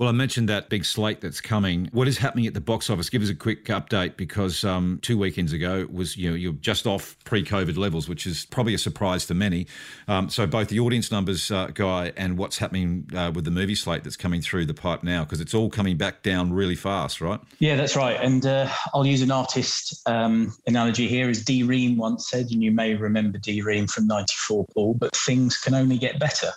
Well, 0.00 0.08
I 0.08 0.12
mentioned 0.12 0.48
that 0.48 0.70
big 0.70 0.86
slate 0.86 1.20
that's 1.20 1.42
coming. 1.42 1.90
What 1.92 2.08
is 2.08 2.16
happening 2.16 2.46
at 2.46 2.54
the 2.54 2.60
box 2.62 2.88
office? 2.88 3.10
Give 3.10 3.20
us 3.20 3.28
a 3.28 3.34
quick 3.34 3.66
update 3.66 4.16
because 4.16 4.64
um, 4.64 4.98
two 5.02 5.18
weekends 5.18 5.52
ago 5.52 5.86
was 5.92 6.16
you 6.16 6.30
know 6.30 6.34
you're 6.34 6.54
just 6.54 6.86
off 6.86 7.18
pre-COVID 7.26 7.76
levels, 7.76 8.08
which 8.08 8.26
is 8.26 8.46
probably 8.46 8.72
a 8.72 8.78
surprise 8.78 9.26
to 9.26 9.34
many. 9.34 9.66
Um, 10.08 10.30
so 10.30 10.46
both 10.46 10.68
the 10.68 10.80
audience 10.80 11.10
numbers, 11.10 11.50
uh, 11.50 11.66
guy, 11.74 12.14
and 12.16 12.38
what's 12.38 12.56
happening 12.56 13.10
uh, 13.14 13.30
with 13.34 13.44
the 13.44 13.50
movie 13.50 13.74
slate 13.74 14.02
that's 14.02 14.16
coming 14.16 14.40
through 14.40 14.64
the 14.64 14.72
pipe 14.72 15.02
now, 15.02 15.22
because 15.22 15.38
it's 15.38 15.52
all 15.52 15.68
coming 15.68 15.98
back 15.98 16.22
down 16.22 16.50
really 16.50 16.76
fast, 16.76 17.20
right? 17.20 17.38
Yeah, 17.58 17.76
that's 17.76 17.94
right. 17.94 18.18
And 18.18 18.46
uh, 18.46 18.70
I'll 18.94 19.06
use 19.06 19.20
an 19.20 19.30
artist 19.30 20.00
um, 20.08 20.54
analogy 20.66 21.08
here, 21.08 21.28
as 21.28 21.44
D:Ream 21.44 21.98
once 21.98 22.30
said, 22.30 22.46
and 22.50 22.62
you 22.62 22.70
may 22.70 22.94
remember 22.94 23.36
D:Ream 23.36 23.86
from 23.86 24.06
'94, 24.06 24.66
Paul. 24.72 24.94
But 24.94 25.14
things 25.14 25.58
can 25.58 25.74
only 25.74 25.98
get 25.98 26.18
better, 26.18 26.52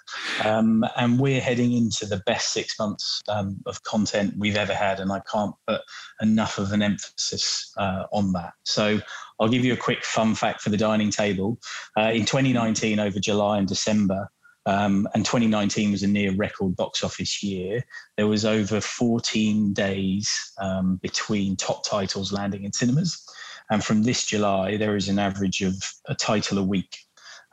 um, 0.45 0.85
and 0.95 1.19
we're 1.19 1.41
heading 1.41 1.73
into 1.73 2.05
the 2.05 2.23
best 2.25 2.53
six 2.53 2.79
months 2.79 3.21
um, 3.33 3.57
of 3.65 3.81
content 3.83 4.33
we've 4.37 4.57
ever 4.57 4.73
had, 4.73 4.99
and 4.99 5.11
I 5.11 5.21
can't 5.31 5.55
put 5.67 5.81
enough 6.21 6.57
of 6.57 6.71
an 6.71 6.81
emphasis 6.81 7.73
uh, 7.77 8.03
on 8.11 8.31
that. 8.33 8.53
So 8.63 8.99
I'll 9.39 9.49
give 9.49 9.65
you 9.65 9.73
a 9.73 9.77
quick 9.77 10.03
fun 10.03 10.35
fact 10.35 10.61
for 10.61 10.69
the 10.69 10.77
dining 10.77 11.09
table. 11.09 11.59
Uh, 11.97 12.11
in 12.13 12.25
2019, 12.25 12.99
over 12.99 13.19
July 13.19 13.57
and 13.57 13.67
December, 13.67 14.29
um, 14.65 15.07
and 15.13 15.25
2019 15.25 15.91
was 15.91 16.03
a 16.03 16.07
near 16.07 16.33
record 16.33 16.75
box 16.75 17.03
office 17.03 17.43
year. 17.43 17.83
There 18.15 18.27
was 18.27 18.45
over 18.45 18.79
14 18.79 19.73
days 19.73 20.53
um, 20.57 20.99
between 21.01 21.57
top 21.57 21.85
titles 21.85 22.31
landing 22.31 22.63
in 22.63 22.71
cinemas. 22.71 23.21
And 23.69 23.83
from 23.83 24.03
this 24.03 24.25
July, 24.25 24.77
there 24.77 24.95
is 24.95 25.09
an 25.09 25.19
average 25.19 25.61
of 25.61 25.75
a 26.07 26.15
title 26.15 26.59
a 26.59 26.63
week. 26.63 26.97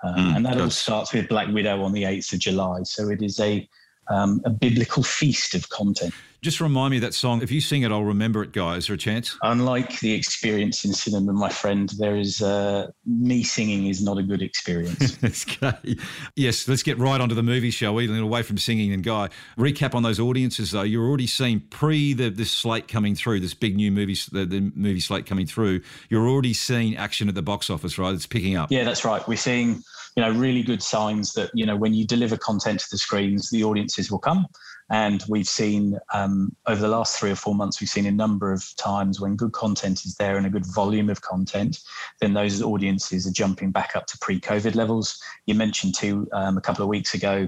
Um, 0.02 0.14
mm, 0.14 0.36
and 0.36 0.46
that 0.46 0.60
all 0.60 0.70
starts 0.70 1.12
with 1.12 1.28
Black 1.28 1.48
Widow 1.48 1.82
on 1.82 1.92
the 1.92 2.04
8th 2.04 2.32
of 2.32 2.38
July. 2.38 2.80
So 2.84 3.10
it 3.10 3.22
is 3.22 3.38
a 3.40 3.68
um, 4.08 4.40
a 4.44 4.50
biblical 4.50 5.02
feast 5.02 5.54
of 5.54 5.68
content. 5.68 6.12
Just 6.42 6.58
remind 6.58 6.92
me 6.92 6.98
that 7.00 7.12
song. 7.12 7.42
If 7.42 7.50
you 7.50 7.60
sing 7.60 7.82
it, 7.82 7.92
I'll 7.92 8.02
remember 8.02 8.42
it, 8.42 8.52
guys. 8.52 8.78
Is 8.78 8.86
there 8.86 8.94
a 8.94 8.98
chance? 8.98 9.36
Unlike 9.42 10.00
the 10.00 10.14
experience 10.14 10.86
in 10.86 10.94
cinema, 10.94 11.34
my 11.34 11.50
friend, 11.50 11.90
there 11.98 12.16
is 12.16 12.40
uh, 12.40 12.90
me 13.04 13.42
singing 13.42 13.88
is 13.88 14.02
not 14.02 14.16
a 14.16 14.22
good 14.22 14.40
experience. 14.40 15.18
okay. 15.52 15.96
Yes, 16.36 16.66
let's 16.66 16.82
get 16.82 16.98
right 16.98 17.20
onto 17.20 17.34
the 17.34 17.42
movie, 17.42 17.70
shall 17.70 17.94
we? 17.94 18.18
Away 18.18 18.42
from 18.42 18.56
singing 18.56 18.94
and 18.94 19.04
Guy. 19.04 19.28
Recap 19.58 19.94
on 19.94 20.02
those 20.02 20.18
audiences, 20.18 20.70
though. 20.70 20.82
You're 20.82 21.06
already 21.06 21.26
seeing 21.26 21.60
pre 21.60 22.14
the 22.14 22.30
this 22.30 22.50
slate 22.50 22.88
coming 22.88 23.14
through, 23.14 23.40
this 23.40 23.54
big 23.54 23.76
new 23.76 23.92
movie, 23.92 24.16
the, 24.32 24.46
the 24.46 24.72
movie 24.74 25.00
slate 25.00 25.26
coming 25.26 25.46
through. 25.46 25.82
You're 26.08 26.26
already 26.26 26.54
seeing 26.54 26.96
action 26.96 27.28
at 27.28 27.34
the 27.34 27.42
box 27.42 27.68
office, 27.68 27.98
right? 27.98 28.14
It's 28.14 28.26
picking 28.26 28.56
up. 28.56 28.72
Yeah, 28.72 28.84
that's 28.84 29.04
right. 29.04 29.26
We're 29.28 29.36
seeing 29.36 29.82
you 30.16 30.22
know 30.22 30.32
really 30.32 30.62
good 30.62 30.82
signs 30.82 31.32
that 31.34 31.50
you 31.54 31.66
know 31.66 31.76
when 31.76 31.94
you 31.94 32.06
deliver 32.06 32.36
content 32.36 32.80
to 32.80 32.86
the 32.90 32.98
screens, 32.98 33.50
the 33.50 33.64
audiences 33.64 34.10
will 34.10 34.18
come. 34.18 34.46
And 34.92 35.22
we've 35.28 35.46
seen 35.46 35.98
um, 36.12 36.56
over 36.66 36.80
the 36.80 36.88
last 36.88 37.16
three 37.16 37.30
or 37.30 37.36
four 37.36 37.54
months, 37.54 37.80
we've 37.80 37.88
seen 37.88 38.06
a 38.06 38.10
number 38.10 38.52
of 38.52 38.64
times 38.76 39.20
when 39.20 39.36
good 39.36 39.52
content 39.52 40.04
is 40.04 40.16
there 40.16 40.36
and 40.36 40.46
a 40.46 40.50
good 40.50 40.66
volume 40.66 41.08
of 41.08 41.20
content, 41.20 41.78
then 42.20 42.34
those 42.34 42.60
audiences 42.60 43.24
are 43.24 43.30
jumping 43.30 43.70
back 43.70 43.94
up 43.94 44.06
to 44.06 44.18
pre-COVID 44.18 44.74
levels. 44.74 45.22
You 45.46 45.54
mentioned 45.54 45.94
too 45.94 46.26
um, 46.32 46.58
a 46.58 46.60
couple 46.60 46.82
of 46.82 46.88
weeks 46.88 47.14
ago 47.14 47.46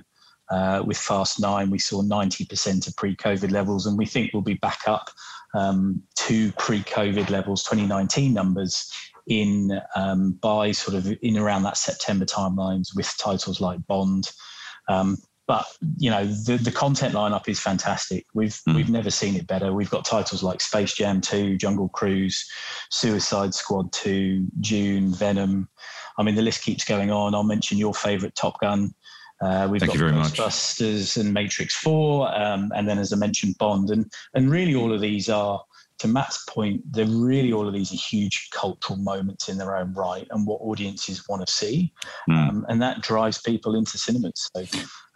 uh, 0.52 0.83
with 0.87 0.99
Fast 0.99 1.40
Nine, 1.40 1.71
we 1.71 1.78
saw 1.78 2.02
90% 2.02 2.87
of 2.87 2.95
pre-COVID 2.97 3.50
levels, 3.50 3.87
and 3.87 3.97
we 3.99 4.07
think 4.07 4.31
we'll 4.33 4.42
be 4.42 4.54
back 4.54 4.83
up 4.87 5.11
um, 5.54 6.02
to 6.16 6.52
pre-COVID 6.52 7.31
levels, 7.31 7.64
2019 7.64 8.33
numbers 8.33 8.90
in 9.26 9.81
um, 9.95 10.33
by 10.41 10.73
sort 10.73 10.97
of 10.97 11.12
in 11.23 11.37
around 11.37 11.62
that 11.64 11.76
September 11.76 12.25
timelines 12.25 12.95
with 12.95 13.14
titles 13.19 13.61
like 13.61 13.87
Bond. 13.87 14.31
Um, 14.88 15.19
but 15.49 15.67
you 15.99 16.11
know 16.11 16.25
the, 16.25 16.57
the 16.57 16.71
content 16.71 17.14
lineup 17.14 17.49
is 17.49 17.61
fantastic. 17.61 18.26
We've 18.33 18.59
mm. 18.69 18.76
we've 18.76 18.91
never 18.91 19.11
seen 19.11 19.35
it 19.37 19.47
better. 19.47 19.73
We've 19.73 19.91
got 19.91 20.05
titles 20.05 20.43
like 20.43 20.61
Space 20.61 20.95
Jam 20.95 21.21
2, 21.21 21.57
Jungle 21.57 21.88
Cruise, 21.88 22.49
Suicide 22.91 23.55
Squad 23.55 23.93
2, 23.93 24.47
Dune, 24.61 25.12
Venom. 25.12 25.69
I 26.19 26.23
mean 26.23 26.37
the 26.37 26.43
list 26.43 26.62
keeps 26.62 26.85
going 26.85 27.11
on. 27.11 27.35
I'll 27.35 27.43
mention 27.43 27.79
your 27.79 27.95
favourite 27.95 28.35
Top 28.35 28.61
Gun. 28.61 28.95
Uh, 29.43 29.67
we've 29.69 29.81
Thank 29.81 29.99
got 29.99 30.14
Ghostbusters 30.33 31.21
and 31.21 31.35
Matrix 31.35 31.75
4, 31.75 32.41
um, 32.41 32.71
and 32.76 32.88
then 32.88 32.99
as 32.99 33.12
I 33.12 33.17
mentioned, 33.17 33.59
Bond, 33.59 33.91
and 33.91 34.11
and 34.35 34.49
really 34.49 34.76
all 34.76 34.93
of 34.93 35.00
these 35.00 35.29
are 35.29 35.61
to 36.03 36.09
Matt's 36.09 36.45
point, 36.49 36.83
they're 36.93 37.07
really 37.07 37.53
all 37.53 37.67
of 37.67 37.73
these 37.73 37.93
are 37.93 37.97
huge 37.97 38.51
cultural 38.51 38.99
moments 38.99 39.49
in 39.49 39.57
their 39.57 39.77
own 39.77 39.95
right 39.95 40.27
and 40.31 40.47
what 40.47 40.61
audiences 40.61 41.29
want 41.29 41.47
to 41.47 41.53
see. 41.53 41.93
Mm. 42.29 42.49
Um, 42.49 42.67
and 42.69 42.83
that 42.83 43.03
drives 43.03 43.41
people 43.41 43.77
into 43.77 43.99
cinemas. 43.99 44.51
So 44.55 44.65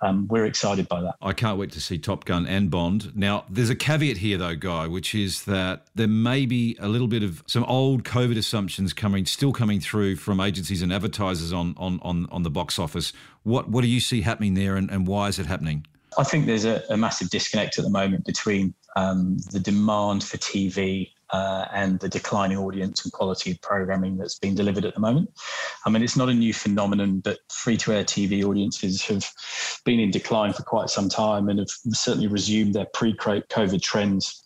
um, 0.02 0.28
we're 0.28 0.47
excited 0.47 0.88
by 0.88 1.02
that. 1.02 1.16
I 1.21 1.33
can't 1.33 1.59
wait 1.59 1.73
to 1.73 1.81
see 1.81 1.99
Top 1.99 2.25
Gun 2.25 2.47
and 2.47 2.71
Bond. 2.71 3.16
Now, 3.16 3.45
there's 3.50 3.71
a 3.71 3.75
caveat 3.75 4.19
here, 4.19 4.38
though, 4.38 4.55
Guy, 4.55 4.87
which 4.87 5.14
is 5.14 5.45
that 5.45 5.88
there 5.95 6.09
may 6.09 6.47
be 6.47 6.76
a 6.78 6.88
little 6.88 7.09
bit 7.09 7.23
of 7.23 7.43
some 7.47 7.64
old 7.64 8.05
COVID 8.05 8.38
assumptions 8.38 8.93
coming, 8.93 9.26
still 9.26 9.52
coming 9.52 9.81
through 9.81 10.16
from 10.16 10.40
agencies 10.40 10.83
and 10.83 10.93
advertisers 10.93 11.52
on 11.52 11.75
on 11.78 11.99
on, 12.02 12.26
on 12.31 12.45
the 12.45 12.50
box 12.50 12.78
office. 12.78 13.12
What 13.43 13.69
what 13.69 13.83
do 13.83 13.88
you 13.88 14.00
see 14.00 14.21
happening 14.21 14.55
there, 14.55 14.76
and, 14.76 14.90
and 14.90 15.07
why 15.07 15.28
is 15.28 15.38
it 15.38 15.47
happening? 15.47 15.87
I 16.19 16.25
think 16.25 16.47
there's 16.47 16.64
a, 16.64 16.83
a 16.88 16.97
massive 16.97 17.28
disconnect 17.31 17.78
at 17.78 17.85
the 17.85 17.90
moment 17.90 18.25
between 18.25 18.75
um, 18.96 19.36
the 19.52 19.60
demand 19.60 20.24
for 20.24 20.38
TV 20.38 21.10
uh, 21.30 21.66
and 21.72 22.00
the 22.00 22.08
declining 22.08 22.56
audience 22.56 23.04
and 23.04 23.12
quality 23.12 23.50
of 23.50 23.60
programming 23.60 24.16
that's 24.16 24.38
being 24.38 24.54
delivered 24.54 24.84
at 24.84 24.94
the 24.94 25.00
moment. 25.00 25.30
I 25.84 25.90
mean, 25.90 26.02
it's 26.02 26.16
not 26.16 26.28
a 26.28 26.34
new 26.34 26.54
phenomenon, 26.54 27.20
but 27.20 27.38
free 27.52 27.76
to 27.78 27.92
air 27.92 28.04
TV 28.04 28.44
audiences 28.44 29.02
have 29.02 29.28
been 29.84 30.00
in 30.00 30.10
decline 30.10 30.52
for 30.52 30.62
quite 30.62 30.88
some 30.88 31.08
time 31.08 31.48
and 31.48 31.58
have 31.58 31.68
certainly 31.90 32.26
resumed 32.26 32.74
their 32.74 32.86
pre 32.94 33.14
COVID 33.14 33.82
trends. 33.82 34.44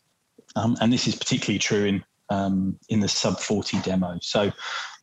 Um, 0.56 0.76
and 0.80 0.92
this 0.92 1.06
is 1.06 1.14
particularly 1.14 1.60
true 1.60 1.84
in 1.84 2.04
um, 2.30 2.78
in 2.88 3.00
the 3.00 3.08
sub 3.08 3.38
40 3.40 3.80
demo. 3.80 4.18
So 4.22 4.52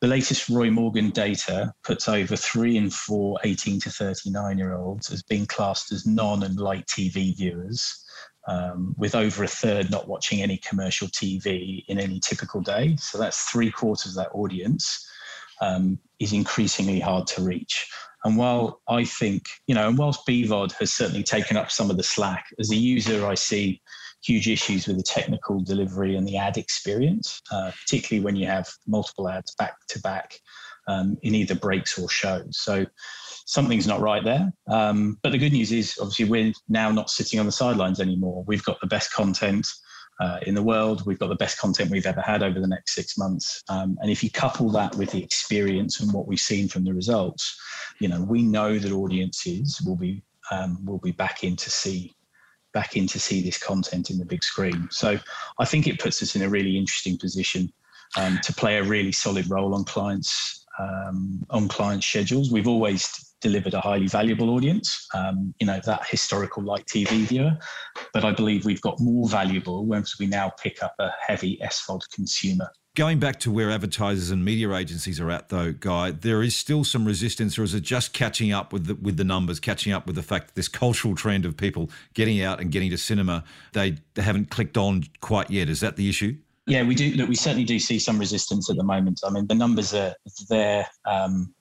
the 0.02 0.08
latest 0.08 0.50
Roy 0.50 0.72
Morgan 0.72 1.10
data 1.10 1.74
puts 1.84 2.08
over 2.08 2.36
three 2.36 2.78
in 2.78 2.90
four 2.90 3.38
18 3.44 3.82
to 3.82 3.90
39 3.90 4.58
year 4.58 4.76
olds 4.76 5.12
as 5.12 5.24
being 5.24 5.46
classed 5.46 5.92
as 5.92 6.06
non 6.06 6.44
and 6.44 6.58
light 6.58 6.86
TV 6.88 7.36
viewers. 7.36 8.06
Um, 8.50 8.96
with 8.98 9.14
over 9.14 9.44
a 9.44 9.48
third 9.48 9.92
not 9.92 10.08
watching 10.08 10.42
any 10.42 10.58
commercial 10.58 11.10
TV 11.10 11.84
in 11.90 12.00
any 12.00 12.22
typical 12.22 12.62
day. 12.62 12.96
So 12.96 13.18
that's 13.18 13.50
three 13.50 13.70
quarters 13.70 14.12
of 14.12 14.24
that 14.24 14.32
audience 14.34 15.06
um, 15.60 16.00
is 16.20 16.32
increasingly 16.32 17.02
hard 17.02 17.28
to 17.28 17.42
reach. 17.42 17.90
And 18.24 18.38
while 18.38 18.82
I 18.88 19.04
think, 19.04 19.46
you 19.68 19.76
know, 19.76 19.88
and 19.88 19.98
whilst 19.98 20.26
BVOD 20.28 20.74
has 20.80 20.94
certainly 20.94 21.24
taken 21.24 21.58
up 21.58 21.72
some 21.72 21.90
of 21.90 21.98
the 21.98 22.04
slack, 22.04 22.46
as 22.60 22.72
a 22.72 22.76
user, 22.76 23.26
I 23.26 23.36
see 23.36 23.82
huge 24.24 24.50
issues 24.50 24.88
with 24.88 24.98
the 24.98 25.04
technical 25.04 25.62
delivery 25.62 26.16
and 26.16 26.28
the 26.28 26.38
ad 26.38 26.58
experience, 26.58 27.42
uh, 27.52 27.72
particularly 27.82 28.24
when 28.24 28.36
you 28.36 28.48
have 28.48 28.68
multiple 28.88 29.30
ads 29.30 29.54
back 29.56 29.76
to 29.90 30.00
back 30.02 30.40
um, 30.88 31.18
in 31.22 31.36
either 31.36 31.56
breaks 31.56 31.98
or 31.98 32.10
shows. 32.10 32.58
So 32.60 32.86
something's 33.48 33.88
not 33.88 34.02
right 34.02 34.24
there. 34.24 34.54
Um, 34.68 35.18
but 35.24 35.32
the 35.32 35.38
good 35.38 35.54
news 35.54 35.72
is, 35.72 35.98
obviously, 36.00 36.26
we're 36.26 36.54
now 36.68 36.92
not 36.92 37.10
sitting 37.10 37.40
on 37.40 37.46
the 37.46 37.52
sidelines 37.52 38.00
anymore. 38.00 38.44
We've 38.46 38.64
got 38.64 38.80
the 38.82 38.88
best 38.88 39.12
content. 39.12 39.68
Uh, 40.20 40.40
in 40.48 40.56
the 40.56 40.64
world. 40.64 41.06
We've 41.06 41.20
got 41.20 41.30
the 41.30 41.36
best 41.36 41.60
content 41.60 41.92
we've 41.92 42.08
ever 42.08 42.22
had 42.22 42.42
over 42.42 42.60
the 42.60 42.68
next 42.68 42.96
six 42.96 43.20
months. 43.20 43.64
Um, 43.70 44.00
and 44.02 44.10
if 44.10 44.24
you 44.24 44.32
couple 44.32 44.68
that 44.72 44.96
with 44.96 45.12
the 45.12 45.24
experience 45.24 46.00
and 46.00 46.12
what 46.12 46.28
we've 46.28 46.40
seen 46.40 46.68
from 46.68 46.86
the 46.86 46.92
results, 46.92 47.56
you 48.00 48.08
know, 48.08 48.24
we 48.24 48.42
know 48.42 48.80
that 48.80 48.92
audiences 48.92 49.80
will 49.86 49.96
be 49.96 50.24
um, 50.50 50.84
will 50.84 50.98
be 50.98 51.12
back 51.12 51.44
in 51.44 51.56
to 51.58 51.70
see 51.70 52.16
back 52.74 52.98
in 52.98 53.06
to 53.06 53.20
see 53.20 53.44
this 53.44 53.60
content 53.60 54.10
in 54.10 54.18
the 54.18 54.26
big 54.26 54.44
screen. 54.44 54.88
So 54.90 55.20
I 55.60 55.66
think 55.66 55.86
it 55.86 56.00
puts 56.00 56.24
us 56.24 56.36
in 56.36 56.42
a 56.42 56.50
really 56.50 56.76
interesting 56.76 57.20
position 57.20 57.72
um, 58.18 58.40
to 58.42 58.54
play 58.54 58.78
a 58.78 58.84
really 58.84 59.12
solid 59.12 59.48
role 59.52 59.76
on 59.76 59.84
clients 59.84 60.66
um, 60.80 61.46
on 61.52 61.68
client 61.68 62.04
schedules. 62.04 62.52
We've 62.52 62.68
always 62.68 63.27
delivered 63.42 63.74
a 63.74 63.82
highly 63.82 64.08
valuable 64.08 64.50
audience, 64.52 65.08
um, 65.14 65.54
you 65.60 65.68
know, 65.68 65.80
that 65.86 66.06
historical 66.08 66.64
light 66.64 66.86
TV 66.86 67.26
viewer. 67.28 67.58
But 68.14 68.26
I 68.26 68.32
believe 68.32 68.66
we've 68.66 68.82
got 68.82 69.00
more 69.00 69.28
valuable 69.28 69.86
once 69.86 70.20
we 70.20 70.28
now 70.28 70.52
pick 70.62 70.82
up 70.84 70.96
a 71.00 71.10
heavy 71.26 71.60
SVOD 71.64 72.02
consumer. 72.14 72.70
Going 72.96 73.20
back 73.20 73.40
to 73.42 73.52
where 73.52 73.70
advertisers 73.70 74.32
and 74.32 74.44
media 74.44 74.74
agencies 74.74 75.20
are 75.20 75.30
at, 75.30 75.50
though, 75.50 75.72
Guy, 75.72 76.10
there 76.10 76.42
is 76.42 76.56
still 76.56 76.84
some 76.84 77.06
resistance, 77.06 77.60
or 77.60 77.64
is 77.64 77.76
it 77.76 77.82
just 77.82 78.12
catching 78.12 78.52
up 78.52 78.74
with 78.74 78.88
the, 78.88 78.96
with 78.96 79.18
the 79.18 79.24
numbers, 79.24 79.60
catching 79.60 79.94
up 79.94 80.08
with 80.08 80.16
the 80.16 80.24
fact 80.24 80.48
that 80.48 80.56
this 80.56 80.68
cultural 80.68 81.14
trend 81.14 81.46
of 81.46 81.56
people 81.56 81.92
getting 82.16 82.42
out 82.42 82.60
and 82.60 82.72
getting 82.72 82.90
to 82.90 82.98
cinema, 82.98 83.44
they, 83.74 83.98
they 84.16 84.24
haven't 84.24 84.50
clicked 84.50 84.78
on 84.78 85.04
quite 85.22 85.52
yet? 85.52 85.70
Is 85.70 85.80
that 85.82 85.96
the 85.96 86.10
issue? 86.10 86.38
Yeah, 86.66 86.84
we 86.84 86.96
do. 86.96 87.12
Look, 87.12 87.30
we 87.30 87.36
certainly 87.36 87.64
do 87.64 87.80
see 87.80 87.98
some 87.98 88.18
resistance 88.20 88.70
at 88.70 88.76
the 88.76 88.84
moment. 88.84 89.22
I 89.26 89.30
mean, 89.30 89.48
the 89.48 89.56
numbers 89.56 89.94
are 89.94 90.16
there. 90.50 90.86
Um, 91.06 91.54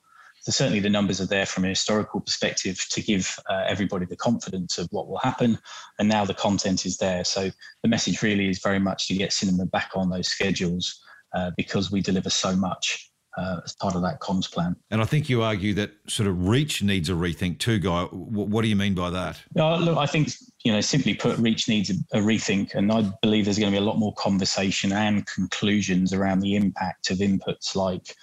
certainly, 0.51 0.79
the 0.79 0.89
numbers 0.89 1.19
are 1.19 1.25
there 1.25 1.45
from 1.45 1.65
a 1.65 1.69
historical 1.69 2.19
perspective 2.21 2.85
to 2.91 3.01
give 3.01 3.37
uh, 3.49 3.63
everybody 3.67 4.05
the 4.05 4.15
confidence 4.15 4.77
of 4.77 4.87
what 4.91 5.07
will 5.07 5.19
happen. 5.19 5.59
And 5.99 6.07
now 6.07 6.25
the 6.25 6.33
content 6.33 6.85
is 6.85 6.97
there. 6.97 7.23
So 7.23 7.51
the 7.83 7.89
message 7.89 8.21
really 8.21 8.49
is 8.49 8.59
very 8.59 8.79
much 8.79 9.07
to 9.07 9.15
get 9.15 9.33
cinema 9.33 9.65
back 9.65 9.91
on 9.95 10.09
those 10.09 10.27
schedules 10.27 11.01
uh, 11.35 11.51
because 11.57 11.91
we 11.91 12.01
deliver 12.01 12.29
so 12.29 12.55
much 12.55 13.11
uh, 13.37 13.61
as 13.63 13.73
part 13.73 13.95
of 13.95 14.01
that 14.01 14.19
comms 14.19 14.51
plan. 14.51 14.75
And 14.89 15.01
I 15.01 15.05
think 15.05 15.29
you 15.29 15.43
argue 15.43 15.73
that 15.75 15.91
sort 16.07 16.27
of 16.27 16.47
reach 16.47 16.81
needs 16.81 17.09
a 17.09 17.13
rethink 17.13 17.59
too, 17.59 17.77
Guy. 17.77 18.03
What, 18.05 18.47
what 18.47 18.61
do 18.63 18.67
you 18.67 18.75
mean 18.75 18.95
by 18.95 19.09
that? 19.11 19.39
Look, 19.53 19.97
I 19.97 20.07
think, 20.07 20.29
you 20.63 20.71
know, 20.71 20.81
simply 20.81 21.13
put, 21.13 21.37
reach 21.37 21.67
needs 21.67 21.91
a, 21.91 22.17
a 22.17 22.21
rethink. 22.21 22.73
And 22.73 22.91
I 22.91 23.11
believe 23.21 23.45
there's 23.45 23.59
going 23.59 23.71
to 23.71 23.77
be 23.79 23.83
a 23.83 23.85
lot 23.85 23.99
more 23.99 24.13
conversation 24.15 24.91
and 24.91 25.25
conclusions 25.27 26.13
around 26.13 26.39
the 26.39 26.55
impact 26.55 27.11
of 27.11 27.19
inputs 27.19 27.75
like 27.75 28.15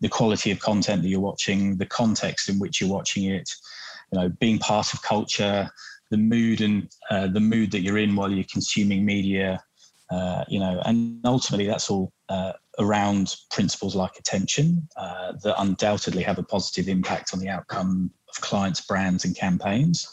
the 0.00 0.08
quality 0.08 0.50
of 0.50 0.60
content 0.60 1.02
that 1.02 1.08
you're 1.08 1.20
watching, 1.20 1.76
the 1.76 1.86
context 1.86 2.48
in 2.48 2.58
which 2.58 2.80
you're 2.80 2.90
watching 2.90 3.24
it, 3.24 3.50
you 4.12 4.18
know, 4.18 4.28
being 4.40 4.58
part 4.58 4.92
of 4.92 5.02
culture, 5.02 5.70
the 6.10 6.16
mood 6.16 6.60
and 6.60 6.88
uh, 7.10 7.26
the 7.26 7.40
mood 7.40 7.70
that 7.72 7.80
you're 7.80 7.98
in 7.98 8.16
while 8.16 8.30
you're 8.30 8.44
consuming 8.50 9.04
media, 9.04 9.60
uh, 10.10 10.44
you 10.48 10.58
know, 10.58 10.80
and 10.86 11.20
ultimately 11.24 11.66
that's 11.66 11.90
all 11.90 12.12
uh, 12.28 12.52
around 12.78 13.34
principles 13.50 13.94
like 13.94 14.18
attention 14.18 14.88
uh, 14.96 15.32
that 15.42 15.60
undoubtedly 15.60 16.22
have 16.22 16.38
a 16.38 16.42
positive 16.42 16.88
impact 16.88 17.34
on 17.34 17.40
the 17.40 17.48
outcome 17.48 18.10
of 18.28 18.40
clients, 18.40 18.80
brands, 18.80 19.24
and 19.24 19.36
campaigns. 19.36 20.08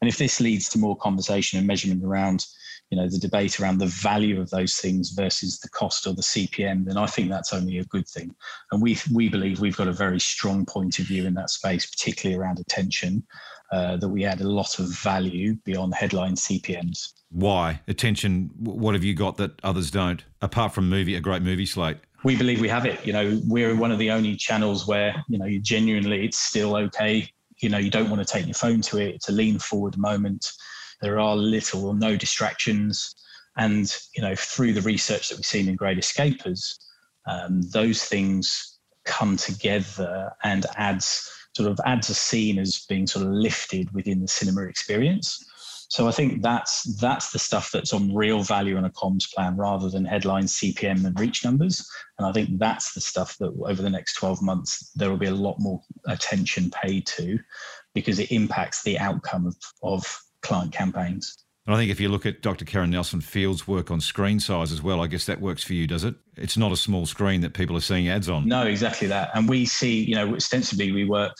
And 0.00 0.08
if 0.08 0.18
this 0.18 0.40
leads 0.40 0.68
to 0.70 0.78
more 0.78 0.96
conversation 0.96 1.58
and 1.58 1.66
measurement 1.66 2.04
around, 2.04 2.44
you 2.90 2.98
know, 2.98 3.08
the 3.08 3.18
debate 3.18 3.60
around 3.60 3.78
the 3.78 3.86
value 3.86 4.40
of 4.40 4.50
those 4.50 4.76
things 4.76 5.10
versus 5.10 5.60
the 5.60 5.68
cost 5.68 6.06
or 6.06 6.12
the 6.12 6.22
CPM, 6.22 6.84
then 6.84 6.96
I 6.96 7.06
think 7.06 7.30
that's 7.30 7.52
only 7.52 7.78
a 7.78 7.84
good 7.84 8.06
thing. 8.08 8.34
And 8.72 8.82
we 8.82 8.98
we 9.12 9.28
believe 9.28 9.60
we've 9.60 9.76
got 9.76 9.88
a 9.88 9.92
very 9.92 10.18
strong 10.18 10.66
point 10.66 10.98
of 10.98 11.06
view 11.06 11.24
in 11.24 11.34
that 11.34 11.50
space, 11.50 11.86
particularly 11.86 12.40
around 12.40 12.58
attention, 12.58 13.24
uh, 13.70 13.96
that 13.98 14.08
we 14.08 14.24
add 14.24 14.40
a 14.40 14.48
lot 14.48 14.80
of 14.80 14.88
value 14.88 15.54
beyond 15.64 15.94
headline 15.94 16.34
CPMs. 16.34 17.12
Why 17.30 17.80
attention? 17.86 18.50
What 18.58 18.94
have 18.94 19.04
you 19.04 19.14
got 19.14 19.36
that 19.36 19.52
others 19.62 19.92
don't? 19.92 20.24
Apart 20.42 20.74
from 20.74 20.88
movie, 20.88 21.14
a 21.14 21.20
great 21.20 21.42
movie 21.42 21.66
slate. 21.66 21.98
We 22.24 22.36
believe 22.36 22.60
we 22.60 22.68
have 22.68 22.86
it. 22.86 23.06
You 23.06 23.12
know, 23.12 23.40
we're 23.46 23.74
one 23.76 23.92
of 23.92 23.98
the 23.98 24.10
only 24.10 24.34
channels 24.34 24.88
where 24.88 25.14
you 25.28 25.38
know 25.38 25.46
you 25.46 25.60
genuinely 25.60 26.24
it's 26.24 26.38
still 26.38 26.74
okay. 26.76 27.30
You 27.62 27.68
know, 27.68 27.78
you 27.78 27.90
don't 27.90 28.10
want 28.10 28.26
to 28.26 28.30
take 28.30 28.46
your 28.46 28.54
phone 28.54 28.80
to 28.82 28.98
it. 28.98 29.14
It's 29.14 29.28
a 29.28 29.32
lean 29.32 29.60
forward 29.60 29.96
moment. 29.96 30.50
There 31.00 31.18
are 31.18 31.36
little 31.36 31.86
or 31.86 31.94
no 31.94 32.16
distractions, 32.16 33.14
and 33.56 33.94
you 34.14 34.22
know, 34.22 34.34
through 34.34 34.74
the 34.74 34.82
research 34.82 35.28
that 35.28 35.36
we've 35.36 35.46
seen 35.46 35.68
in 35.68 35.76
Great 35.76 35.98
Escapers, 35.98 36.78
um, 37.26 37.62
those 37.72 38.04
things 38.04 38.78
come 39.04 39.36
together 39.36 40.30
and 40.44 40.66
adds 40.76 41.28
sort 41.56 41.70
of 41.70 41.80
adds 41.84 42.10
a 42.10 42.14
scene 42.14 42.58
as 42.58 42.84
being 42.88 43.06
sort 43.06 43.26
of 43.26 43.32
lifted 43.32 43.92
within 43.92 44.20
the 44.20 44.28
cinema 44.28 44.62
experience. 44.62 45.44
So 45.88 46.06
I 46.06 46.12
think 46.12 46.40
that's 46.40 46.84
that's 47.00 47.32
the 47.32 47.40
stuff 47.40 47.72
that's 47.72 47.92
on 47.92 48.14
real 48.14 48.42
value 48.42 48.76
in 48.76 48.84
a 48.84 48.90
comms 48.90 49.28
plan 49.34 49.56
rather 49.56 49.90
than 49.90 50.04
headline 50.04 50.44
CPM 50.44 51.04
and 51.04 51.18
reach 51.18 51.44
numbers. 51.44 51.84
And 52.16 52.28
I 52.28 52.32
think 52.32 52.60
that's 52.60 52.94
the 52.94 53.00
stuff 53.00 53.36
that 53.38 53.52
over 53.66 53.82
the 53.82 53.90
next 53.90 54.14
12 54.14 54.40
months 54.40 54.92
there 54.94 55.10
will 55.10 55.16
be 55.16 55.26
a 55.26 55.34
lot 55.34 55.56
more 55.58 55.82
attention 56.06 56.70
paid 56.70 57.06
to 57.08 57.40
because 57.92 58.20
it 58.20 58.30
impacts 58.30 58.84
the 58.84 59.00
outcome 59.00 59.48
of, 59.48 59.56
of 59.82 60.20
client 60.42 60.72
campaigns. 60.72 61.36
And 61.66 61.74
I 61.74 61.78
think 61.78 61.90
if 61.90 62.00
you 62.00 62.08
look 62.08 62.26
at 62.26 62.42
Dr. 62.42 62.64
Karen 62.64 62.90
Nelson 62.90 63.20
Field's 63.20 63.68
work 63.68 63.90
on 63.90 64.00
screen 64.00 64.40
size 64.40 64.72
as 64.72 64.82
well, 64.82 65.00
I 65.00 65.06
guess 65.06 65.26
that 65.26 65.40
works 65.40 65.62
for 65.62 65.74
you, 65.74 65.86
does 65.86 66.04
it? 66.04 66.14
It's 66.36 66.56
not 66.56 66.72
a 66.72 66.76
small 66.76 67.06
screen 67.06 67.42
that 67.42 67.54
people 67.54 67.76
are 67.76 67.82
seeing 67.82 68.08
ads 68.08 68.28
on. 68.28 68.48
No, 68.48 68.66
exactly 68.66 69.06
that. 69.08 69.30
And 69.34 69.48
we 69.48 69.66
see, 69.66 70.02
you 70.02 70.14
know, 70.14 70.34
ostensibly 70.34 70.90
we 70.90 71.04
work 71.04 71.34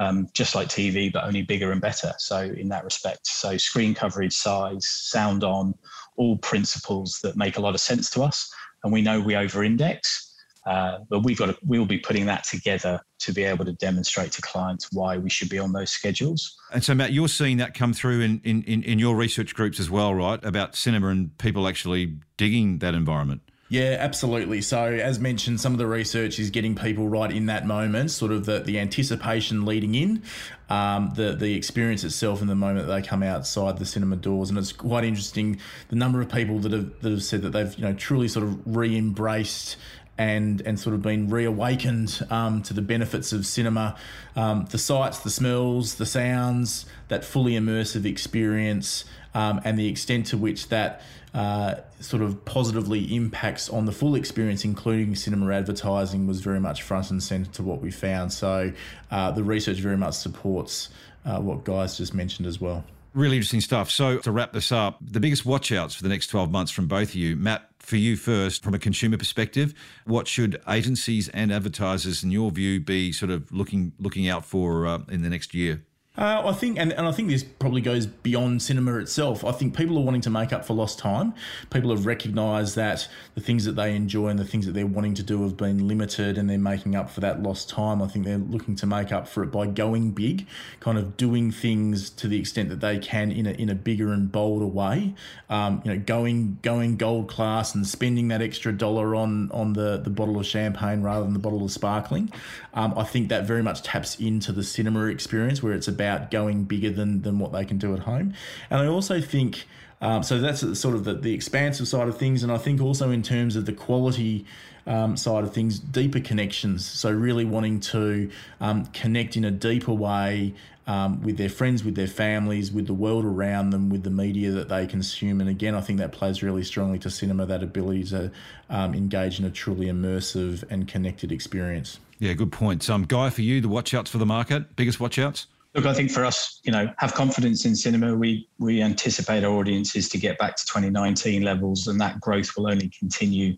um, 0.00 0.28
just 0.32 0.54
like 0.54 0.68
TV, 0.68 1.12
but 1.12 1.24
only 1.24 1.42
bigger 1.42 1.72
and 1.72 1.80
better. 1.80 2.12
So 2.18 2.40
in 2.40 2.68
that 2.68 2.84
respect, 2.84 3.26
so 3.26 3.56
screen 3.56 3.94
coverage, 3.94 4.34
size, 4.34 4.86
sound 4.86 5.44
on, 5.44 5.74
all 6.16 6.38
principles 6.38 7.20
that 7.22 7.36
make 7.36 7.58
a 7.58 7.60
lot 7.60 7.74
of 7.74 7.80
sense 7.80 8.10
to 8.10 8.22
us, 8.22 8.50
and 8.84 8.92
we 8.92 9.02
know 9.02 9.20
we 9.20 9.36
over-index. 9.36 10.27
Uh, 10.68 10.98
but 11.08 11.20
we've 11.20 11.38
got 11.38 11.46
to, 11.46 11.56
we'll 11.64 11.86
be 11.86 11.96
putting 11.96 12.26
that 12.26 12.44
together 12.44 13.00
to 13.20 13.32
be 13.32 13.42
able 13.42 13.64
to 13.64 13.72
demonstrate 13.72 14.30
to 14.32 14.42
clients 14.42 14.92
why 14.92 15.16
we 15.16 15.30
should 15.30 15.48
be 15.48 15.58
on 15.58 15.72
those 15.72 15.90
schedules. 15.90 16.58
And 16.70 16.84
so, 16.84 16.94
Matt, 16.94 17.12
you're 17.14 17.26
seeing 17.28 17.56
that 17.56 17.72
come 17.72 17.94
through 17.94 18.20
in, 18.20 18.42
in, 18.44 18.82
in 18.82 18.98
your 18.98 19.16
research 19.16 19.54
groups 19.54 19.80
as 19.80 19.88
well, 19.88 20.14
right? 20.14 20.44
About 20.44 20.76
cinema 20.76 21.08
and 21.08 21.36
people 21.38 21.66
actually 21.66 22.18
digging 22.36 22.80
that 22.80 22.94
environment. 22.94 23.40
Yeah, 23.70 23.96
absolutely. 23.98 24.62
So, 24.62 24.82
as 24.82 25.18
mentioned, 25.18 25.60
some 25.60 25.72
of 25.72 25.78
the 25.78 25.86
research 25.86 26.38
is 26.38 26.50
getting 26.50 26.74
people 26.74 27.08
right 27.08 27.30
in 27.30 27.46
that 27.46 27.66
moment, 27.66 28.10
sort 28.10 28.32
of 28.32 28.46
the, 28.46 28.60
the 28.60 28.78
anticipation 28.78 29.66
leading 29.66 29.94
in, 29.94 30.22
um, 30.70 31.12
the 31.16 31.34
the 31.34 31.54
experience 31.54 32.02
itself 32.02 32.40
in 32.40 32.46
the 32.46 32.54
moment 32.54 32.86
that 32.86 32.92
they 32.92 33.06
come 33.06 33.22
outside 33.22 33.78
the 33.78 33.84
cinema 33.84 34.16
doors, 34.16 34.48
and 34.48 34.58
it's 34.58 34.72
quite 34.72 35.04
interesting 35.04 35.60
the 35.88 35.96
number 35.96 36.22
of 36.22 36.30
people 36.30 36.58
that 36.60 36.72
have 36.72 36.98
that 37.00 37.10
have 37.10 37.22
said 37.22 37.42
that 37.42 37.50
they've 37.50 37.74
you 37.74 37.84
know 37.84 37.92
truly 37.92 38.26
sort 38.26 38.46
of 38.46 38.58
re-embraced 38.64 39.76
and 40.18 40.60
and 40.62 40.78
sort 40.78 40.94
of 40.94 41.02
been 41.02 41.30
reawakened 41.30 42.26
um, 42.30 42.62
to 42.62 42.74
the 42.74 42.82
benefits 42.82 43.32
of 43.32 43.46
cinema, 43.46 43.96
um, 44.36 44.66
the 44.70 44.78
sights, 44.78 45.20
the 45.20 45.30
smells, 45.30 45.94
the 45.94 46.06
sounds, 46.06 46.84
that 47.06 47.24
fully 47.24 47.52
immersive 47.52 48.04
experience, 48.04 49.04
um, 49.34 49.60
and 49.64 49.78
the 49.78 49.88
extent 49.88 50.26
to 50.26 50.36
which 50.36 50.68
that 50.68 51.00
uh, 51.34 51.76
sort 52.00 52.22
of 52.22 52.44
positively 52.44 53.14
impacts 53.14 53.68
on 53.68 53.84
the 53.84 53.92
full 53.92 54.14
experience, 54.14 54.64
including 54.64 55.14
cinema 55.14 55.52
advertising, 55.52 56.26
was 56.26 56.40
very 56.40 56.60
much 56.60 56.82
front 56.82 57.10
and 57.10 57.22
centre 57.22 57.50
to 57.52 57.62
what 57.62 57.80
we 57.80 57.90
found. 57.90 58.32
So 58.32 58.72
uh, 59.10 59.30
the 59.30 59.44
research 59.44 59.78
very 59.78 59.96
much 59.96 60.14
supports 60.14 60.88
uh, 61.24 61.38
what 61.38 61.64
Guy's 61.64 61.96
just 61.96 62.14
mentioned 62.14 62.46
as 62.46 62.60
well. 62.60 62.84
Really 63.14 63.36
interesting 63.36 63.60
stuff. 63.60 63.90
So 63.90 64.18
to 64.18 64.30
wrap 64.30 64.52
this 64.52 64.70
up, 64.70 64.98
the 65.00 65.20
biggest 65.20 65.44
watchouts 65.44 65.94
for 65.94 66.02
the 66.02 66.08
next 66.08 66.28
12 66.28 66.50
months 66.50 66.72
from 66.72 66.86
both 66.86 67.10
of 67.10 67.14
you, 67.14 67.36
Matt, 67.36 67.68
for 67.88 67.96
you 67.96 68.16
first, 68.16 68.62
from 68.62 68.74
a 68.74 68.78
consumer 68.78 69.16
perspective, 69.16 69.72
what 70.04 70.28
should 70.28 70.60
agencies 70.68 71.30
and 71.30 71.50
advertisers, 71.50 72.22
in 72.22 72.30
your 72.30 72.50
view, 72.50 72.80
be 72.80 73.12
sort 73.12 73.30
of 73.30 73.50
looking 73.50 73.92
looking 73.98 74.28
out 74.28 74.44
for 74.44 74.86
uh, 74.86 74.98
in 75.08 75.22
the 75.22 75.30
next 75.30 75.54
year? 75.54 75.82
Uh, 76.18 76.42
I 76.46 76.52
think, 76.52 76.80
and, 76.80 76.92
and 76.92 77.06
I 77.06 77.12
think 77.12 77.28
this 77.28 77.44
probably 77.44 77.80
goes 77.80 78.06
beyond 78.06 78.60
cinema 78.60 78.98
itself. 78.98 79.44
I 79.44 79.52
think 79.52 79.76
people 79.76 79.96
are 79.98 80.02
wanting 80.02 80.20
to 80.22 80.30
make 80.30 80.52
up 80.52 80.64
for 80.64 80.74
lost 80.74 80.98
time. 80.98 81.32
People 81.70 81.90
have 81.90 82.06
recognised 82.06 82.74
that 82.74 83.06
the 83.36 83.40
things 83.40 83.64
that 83.66 83.76
they 83.76 83.94
enjoy 83.94 84.26
and 84.26 84.38
the 84.38 84.44
things 84.44 84.66
that 84.66 84.72
they're 84.72 84.84
wanting 84.84 85.14
to 85.14 85.22
do 85.22 85.44
have 85.44 85.56
been 85.56 85.86
limited, 85.86 86.36
and 86.36 86.50
they're 86.50 86.58
making 86.58 86.96
up 86.96 87.08
for 87.08 87.20
that 87.20 87.40
lost 87.40 87.68
time. 87.68 88.02
I 88.02 88.08
think 88.08 88.24
they're 88.24 88.36
looking 88.36 88.74
to 88.76 88.86
make 88.86 89.12
up 89.12 89.28
for 89.28 89.44
it 89.44 89.52
by 89.52 89.68
going 89.68 90.10
big, 90.10 90.48
kind 90.80 90.98
of 90.98 91.16
doing 91.16 91.52
things 91.52 92.10
to 92.10 92.26
the 92.26 92.40
extent 92.40 92.68
that 92.70 92.80
they 92.80 92.98
can 92.98 93.30
in 93.30 93.46
a 93.46 93.52
in 93.52 93.68
a 93.68 93.76
bigger 93.76 94.12
and 94.12 94.32
bolder 94.32 94.66
way. 94.66 95.14
Um, 95.48 95.82
you 95.84 95.94
know, 95.94 96.00
going 96.00 96.58
going 96.62 96.96
gold 96.96 97.28
class 97.28 97.76
and 97.76 97.86
spending 97.86 98.26
that 98.28 98.42
extra 98.42 98.72
dollar 98.72 99.14
on 99.14 99.52
on 99.52 99.74
the 99.74 99.98
the 99.98 100.10
bottle 100.10 100.40
of 100.40 100.46
champagne 100.46 101.00
rather 101.00 101.22
than 101.22 101.32
the 101.32 101.38
bottle 101.38 101.64
of 101.64 101.70
sparkling. 101.70 102.32
Um, 102.74 102.94
I 102.96 103.04
think 103.04 103.28
that 103.28 103.44
very 103.44 103.62
much 103.62 103.82
taps 103.82 104.18
into 104.18 104.50
the 104.50 104.64
cinema 104.64 105.06
experience 105.06 105.62
where 105.62 105.72
it's 105.72 105.86
about 105.86 106.07
about 106.08 106.30
going 106.30 106.64
bigger 106.64 106.90
than 106.90 107.22
than 107.22 107.38
what 107.38 107.52
they 107.52 107.64
can 107.64 107.78
do 107.78 107.94
at 107.94 108.00
home. 108.00 108.34
And 108.70 108.80
I 108.80 108.86
also 108.86 109.20
think 109.20 109.66
um, 110.00 110.22
so 110.22 110.38
that's 110.38 110.60
sort 110.78 110.94
of 110.94 111.04
the, 111.04 111.14
the 111.14 111.34
expansive 111.34 111.88
side 111.88 112.08
of 112.08 112.16
things, 112.16 112.42
and 112.42 112.52
I 112.52 112.58
think 112.58 112.80
also 112.80 113.10
in 113.10 113.22
terms 113.22 113.56
of 113.56 113.66
the 113.66 113.72
quality 113.72 114.46
um, 114.86 115.16
side 115.16 115.44
of 115.44 115.52
things, 115.52 115.78
deeper 115.78 116.20
connections. 116.20 116.86
So 116.86 117.10
really 117.10 117.44
wanting 117.44 117.80
to 117.80 118.30
um, 118.60 118.86
connect 118.86 119.36
in 119.36 119.44
a 119.44 119.50
deeper 119.50 119.92
way 119.92 120.54
um, 120.86 121.20
with 121.22 121.36
their 121.36 121.50
friends, 121.50 121.84
with 121.84 121.94
their 121.94 122.06
families, 122.06 122.72
with 122.72 122.86
the 122.86 122.94
world 122.94 123.24
around 123.24 123.70
them, 123.70 123.90
with 123.90 124.04
the 124.04 124.10
media 124.10 124.50
that 124.52 124.68
they 124.70 124.86
consume. 124.86 125.40
And 125.40 125.50
again, 125.50 125.74
I 125.74 125.82
think 125.82 125.98
that 125.98 126.12
plays 126.12 126.42
really 126.42 126.64
strongly 126.64 126.98
to 127.00 127.10
cinema 127.10 127.44
that 127.46 127.62
ability 127.62 128.04
to 128.04 128.30
um, 128.70 128.94
engage 128.94 129.38
in 129.38 129.44
a 129.44 129.50
truly 129.50 129.86
immersive 129.86 130.64
and 130.70 130.88
connected 130.88 131.30
experience. 131.30 132.00
Yeah, 132.18 132.32
good 132.32 132.50
points. 132.50 132.88
Um, 132.88 133.04
Guy, 133.04 133.30
for 133.30 133.42
you, 133.42 133.60
the 133.60 133.68
watchouts 133.68 134.08
for 134.08 134.18
the 134.18 134.26
market, 134.26 134.74
biggest 134.76 134.98
watchouts? 134.98 135.46
Look, 135.78 135.86
I 135.86 135.94
think 135.94 136.10
for 136.10 136.24
us, 136.24 136.58
you 136.64 136.72
know, 136.72 136.92
have 136.98 137.14
confidence 137.14 137.64
in 137.64 137.76
cinema. 137.76 138.16
We 138.16 138.48
we 138.58 138.82
anticipate 138.82 139.44
our 139.44 139.52
audiences 139.52 140.08
to 140.08 140.18
get 140.18 140.36
back 140.36 140.56
to 140.56 140.66
2019 140.66 141.42
levels, 141.42 141.86
and 141.86 142.00
that 142.00 142.20
growth 142.20 142.56
will 142.56 142.68
only 142.68 142.90
continue 142.98 143.56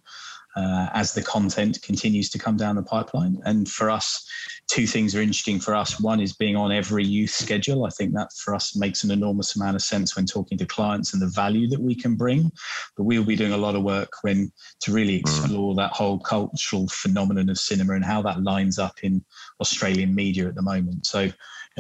uh, 0.55 0.89
as 0.93 1.15
the 1.15 1.23
content 1.23 1.81
continues 1.81 2.29
to 2.29 2.39
come 2.39 2.59
down 2.59 2.77
the 2.77 2.83
pipeline. 2.83 3.39
And 3.47 3.67
for 3.67 3.89
us, 3.89 4.29
two 4.67 4.87
things 4.87 5.15
are 5.15 5.23
interesting 5.23 5.61
for 5.61 5.75
us. 5.75 5.99
One 5.99 6.21
is 6.21 6.35
being 6.35 6.57
on 6.57 6.73
every 6.73 7.05
youth 7.07 7.31
schedule. 7.31 7.87
I 7.87 7.89
think 7.89 8.13
that 8.13 8.35
for 8.35 8.55
us 8.55 8.77
makes 8.77 9.03
an 9.03 9.11
enormous 9.11 9.57
amount 9.57 9.77
of 9.77 9.83
sense 9.83 10.15
when 10.15 10.27
talking 10.27 10.59
to 10.59 10.67
clients 10.67 11.15
and 11.15 11.23
the 11.23 11.29
value 11.29 11.69
that 11.69 11.81
we 11.81 11.95
can 11.95 12.17
bring. 12.17 12.53
But 12.99 13.05
we'll 13.05 13.25
be 13.25 13.37
doing 13.37 13.55
a 13.55 13.57
lot 13.57 13.77
of 13.77 13.83
work 13.83 14.13
when 14.21 14.53
to 14.81 14.93
really 14.93 15.17
mm. 15.17 15.21
explore 15.21 15.75
that 15.77 15.93
whole 15.93 16.19
cultural 16.19 16.87
phenomenon 16.89 17.49
of 17.49 17.59
cinema 17.59 17.95
and 17.95 18.05
how 18.05 18.21
that 18.23 18.43
lines 18.43 18.79
up 18.79 19.03
in 19.03 19.25
Australian 19.61 20.15
media 20.15 20.49
at 20.49 20.55
the 20.55 20.63
moment. 20.63 21.07
So 21.07 21.31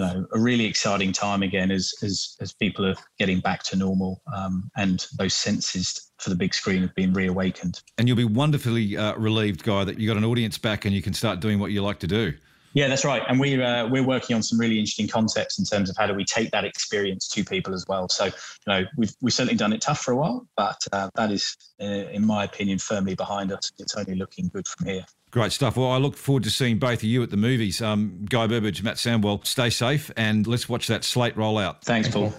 you 0.00 0.06
know 0.06 0.26
a 0.32 0.38
really 0.38 0.64
exciting 0.64 1.12
time 1.12 1.42
again 1.42 1.70
as 1.70 1.92
as 2.02 2.36
as 2.40 2.52
people 2.52 2.86
are 2.86 2.96
getting 3.18 3.40
back 3.40 3.62
to 3.64 3.76
normal 3.76 4.22
um, 4.34 4.70
and 4.76 5.06
those 5.18 5.34
senses 5.34 6.12
for 6.18 6.30
the 6.30 6.36
big 6.36 6.54
screen 6.54 6.82
have 6.82 6.94
been 6.94 7.12
reawakened. 7.12 7.80
And 7.98 8.06
you'll 8.06 8.16
be 8.16 8.24
wonderfully 8.24 8.96
uh, 8.96 9.16
relieved, 9.16 9.62
Guy, 9.62 9.84
that 9.84 9.98
you 9.98 10.06
got 10.06 10.18
an 10.18 10.24
audience 10.24 10.58
back 10.58 10.84
and 10.84 10.94
you 10.94 11.00
can 11.00 11.14
start 11.14 11.40
doing 11.40 11.58
what 11.58 11.70
you 11.70 11.82
like 11.82 11.98
to 12.00 12.06
do. 12.06 12.34
Yeah, 12.72 12.88
that's 12.88 13.04
right. 13.04 13.22
And 13.28 13.40
we're 13.40 13.62
uh, 13.62 13.88
we're 13.88 14.06
working 14.06 14.36
on 14.36 14.42
some 14.42 14.58
really 14.58 14.78
interesting 14.78 15.08
concepts 15.08 15.58
in 15.58 15.64
terms 15.64 15.90
of 15.90 15.96
how 15.96 16.06
do 16.06 16.14
we 16.14 16.24
take 16.24 16.50
that 16.52 16.64
experience 16.64 17.28
to 17.28 17.44
people 17.44 17.74
as 17.74 17.84
well. 17.88 18.08
So, 18.08 18.26
you 18.26 18.32
know, 18.68 18.84
we've 18.96 19.12
we've 19.20 19.32
certainly 19.32 19.56
done 19.56 19.72
it 19.72 19.80
tough 19.80 20.00
for 20.00 20.12
a 20.12 20.16
while, 20.16 20.46
but 20.56 20.78
uh, 20.92 21.10
that 21.16 21.32
is, 21.32 21.56
uh, 21.80 21.84
in 21.84 22.24
my 22.24 22.44
opinion, 22.44 22.78
firmly 22.78 23.14
behind 23.14 23.52
us. 23.52 23.72
It's 23.78 23.96
only 23.96 24.14
looking 24.14 24.48
good 24.48 24.68
from 24.68 24.86
here. 24.86 25.04
Great 25.30 25.52
stuff. 25.52 25.76
Well, 25.76 25.90
I 25.90 25.98
look 25.98 26.16
forward 26.16 26.42
to 26.44 26.50
seeing 26.50 26.78
both 26.78 26.98
of 26.98 27.04
you 27.04 27.22
at 27.22 27.30
the 27.30 27.36
movies. 27.36 27.80
Um, 27.80 28.24
Guy 28.28 28.48
Burbidge, 28.48 28.82
Matt 28.82 28.96
Sandwell, 28.96 29.46
stay 29.46 29.70
safe 29.70 30.10
and 30.16 30.46
let's 30.46 30.68
watch 30.68 30.88
that 30.88 31.04
slate 31.04 31.36
roll 31.36 31.56
out. 31.56 31.84
Thanks, 31.84 32.08
Paul. 32.08 32.34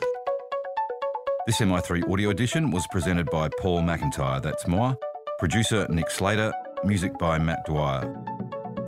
This 1.48 1.60
MI3 1.60 2.12
audio 2.12 2.30
edition 2.30 2.70
was 2.70 2.86
presented 2.92 3.30
by 3.30 3.50
Paul 3.60 3.82
McIntyre. 3.82 4.42
That's 4.42 4.68
more. 4.68 4.98
Producer 5.40 5.88
Nick 5.90 6.12
Slater. 6.12 6.54
Music 6.84 7.18
by 7.18 7.38
Matt 7.38 7.66
Dwyer. 7.66 8.51